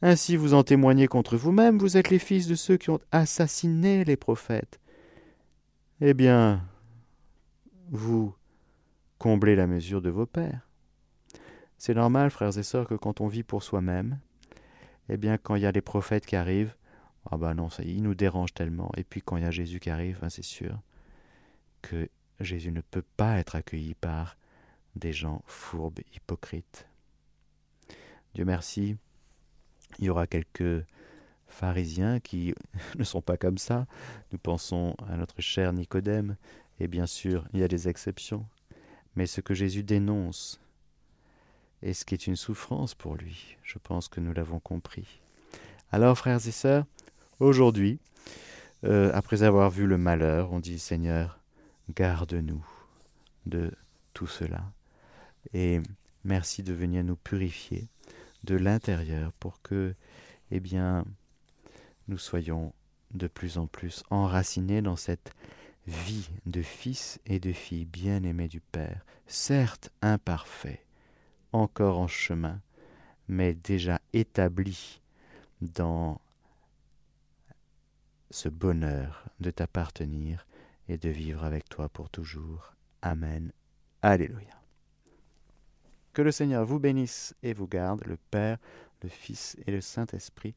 Ainsi 0.00 0.36
vous 0.36 0.54
en 0.54 0.62
témoignez 0.62 1.08
contre 1.08 1.36
vous-même, 1.36 1.78
vous 1.78 1.96
êtes 1.96 2.10
les 2.10 2.20
fils 2.20 2.46
de 2.46 2.54
ceux 2.54 2.76
qui 2.76 2.90
ont 2.90 3.00
assassiné 3.10 4.04
les 4.04 4.16
prophètes. 4.16 4.78
Eh 6.00 6.14
bien, 6.14 6.62
vous 7.90 8.32
comblez 9.18 9.56
la 9.56 9.66
mesure 9.66 10.02
de 10.02 10.10
vos 10.10 10.26
pères. 10.26 10.68
C'est 11.78 11.94
normal, 11.94 12.30
frères 12.30 12.56
et 12.56 12.62
sœurs, 12.62 12.86
que 12.86 12.94
quand 12.94 13.20
on 13.20 13.26
vit 13.26 13.42
pour 13.42 13.62
soi-même, 13.62 14.18
eh 15.08 15.16
bien, 15.16 15.36
quand 15.36 15.56
il 15.56 15.62
y 15.62 15.66
a 15.66 15.72
les 15.72 15.80
prophètes 15.80 16.26
qui 16.26 16.36
arrivent, 16.36 16.74
ah 17.30 17.36
ben 17.36 17.54
non, 17.54 17.70
ça, 17.70 17.82
il 17.82 18.02
nous 18.02 18.14
dérange 18.14 18.54
tellement. 18.54 18.90
Et 18.96 19.04
puis 19.04 19.22
quand 19.22 19.36
il 19.36 19.42
y 19.42 19.46
a 19.46 19.50
Jésus 19.50 19.80
qui 19.80 19.90
arrive, 19.90 20.18
ben 20.20 20.30
c'est 20.30 20.44
sûr 20.44 20.80
que 21.82 22.08
Jésus 22.40 22.72
ne 22.72 22.80
peut 22.80 23.04
pas 23.16 23.38
être 23.38 23.56
accueilli 23.56 23.94
par 23.94 24.36
des 24.94 25.12
gens 25.12 25.42
fourbes, 25.46 26.00
hypocrites. 26.14 26.86
Dieu 28.34 28.44
merci, 28.44 28.96
il 29.98 30.04
y 30.04 30.10
aura 30.10 30.26
quelques 30.26 30.84
pharisiens 31.48 32.20
qui 32.20 32.54
ne 32.98 33.04
sont 33.04 33.22
pas 33.22 33.36
comme 33.36 33.58
ça. 33.58 33.86
Nous 34.32 34.38
pensons 34.38 34.94
à 35.08 35.16
notre 35.16 35.40
cher 35.40 35.72
Nicodème, 35.72 36.36
et 36.80 36.88
bien 36.88 37.06
sûr, 37.06 37.46
il 37.52 37.60
y 37.60 37.62
a 37.62 37.68
des 37.68 37.88
exceptions. 37.88 38.46
Mais 39.14 39.26
ce 39.26 39.40
que 39.40 39.54
Jésus 39.54 39.82
dénonce, 39.82 40.60
et 41.82 41.94
ce 41.94 42.04
qui 42.04 42.14
est 42.14 42.26
une 42.26 42.36
souffrance 42.36 42.94
pour 42.94 43.16
lui, 43.16 43.56
je 43.62 43.78
pense 43.78 44.08
que 44.08 44.20
nous 44.20 44.32
l'avons 44.32 44.60
compris. 44.60 45.20
Alors, 45.92 46.18
frères 46.18 46.46
et 46.46 46.50
sœurs, 46.50 46.84
Aujourd'hui, 47.38 47.98
euh, 48.84 49.10
après 49.12 49.42
avoir 49.42 49.68
vu 49.68 49.86
le 49.86 49.98
malheur, 49.98 50.52
on 50.52 50.58
dit 50.58 50.78
Seigneur, 50.78 51.38
garde-nous 51.94 52.64
de 53.44 53.70
tout 54.14 54.26
cela. 54.26 54.72
Et 55.52 55.82
merci 56.24 56.62
de 56.62 56.72
venir 56.72 57.04
nous 57.04 57.16
purifier 57.16 57.88
de 58.44 58.56
l'intérieur 58.56 59.34
pour 59.34 59.60
que, 59.60 59.94
eh 60.50 60.60
bien, 60.60 61.04
nous 62.08 62.16
soyons 62.16 62.72
de 63.12 63.26
plus 63.26 63.58
en 63.58 63.66
plus 63.66 64.02
enracinés 64.08 64.80
dans 64.80 64.96
cette 64.96 65.34
vie 65.86 66.30
de 66.46 66.62
fils 66.62 67.20
et 67.26 67.38
de 67.38 67.52
filles 67.52 67.84
bien-aimés 67.84 68.48
du 68.48 68.60
Père, 68.60 69.04
certes 69.26 69.90
imparfaits, 70.00 70.80
encore 71.52 71.98
en 71.98 72.08
chemin, 72.08 72.62
mais 73.28 73.52
déjà 73.52 74.00
établis 74.14 75.02
dans 75.60 76.18
ce 78.30 78.48
bonheur 78.48 79.24
de 79.40 79.50
t'appartenir 79.50 80.46
et 80.88 80.98
de 80.98 81.08
vivre 81.08 81.44
avec 81.44 81.68
toi 81.68 81.88
pour 81.88 82.10
toujours. 82.10 82.74
Amen. 83.02 83.52
Alléluia. 84.02 84.62
Que 86.12 86.22
le 86.22 86.32
Seigneur 86.32 86.64
vous 86.64 86.78
bénisse 86.78 87.34
et 87.42 87.52
vous 87.52 87.66
garde, 87.66 88.02
le 88.06 88.16
Père, 88.30 88.58
le 89.02 89.08
Fils 89.08 89.56
et 89.66 89.70
le 89.70 89.80
Saint-Esprit. 89.80 90.54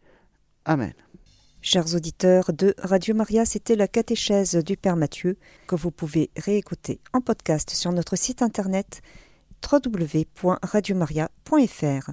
Amen. 0.65 0.93
Chers 1.61 1.93
auditeurs 1.93 2.53
de 2.53 2.73
Radio 2.77 3.13
Maria, 3.13 3.45
c'était 3.45 3.75
la 3.75 3.89
catéchèse 3.89 4.55
du 4.55 4.77
Père 4.77 4.95
Mathieu 4.95 5.37
que 5.67 5.75
vous 5.75 5.91
pouvez 5.91 6.29
réécouter 6.37 7.01
en 7.11 7.19
podcast 7.19 7.71
sur 7.71 7.91
notre 7.91 8.15
site 8.15 8.41
internet 8.41 9.01
www.radiomaria.fr. 9.69 12.11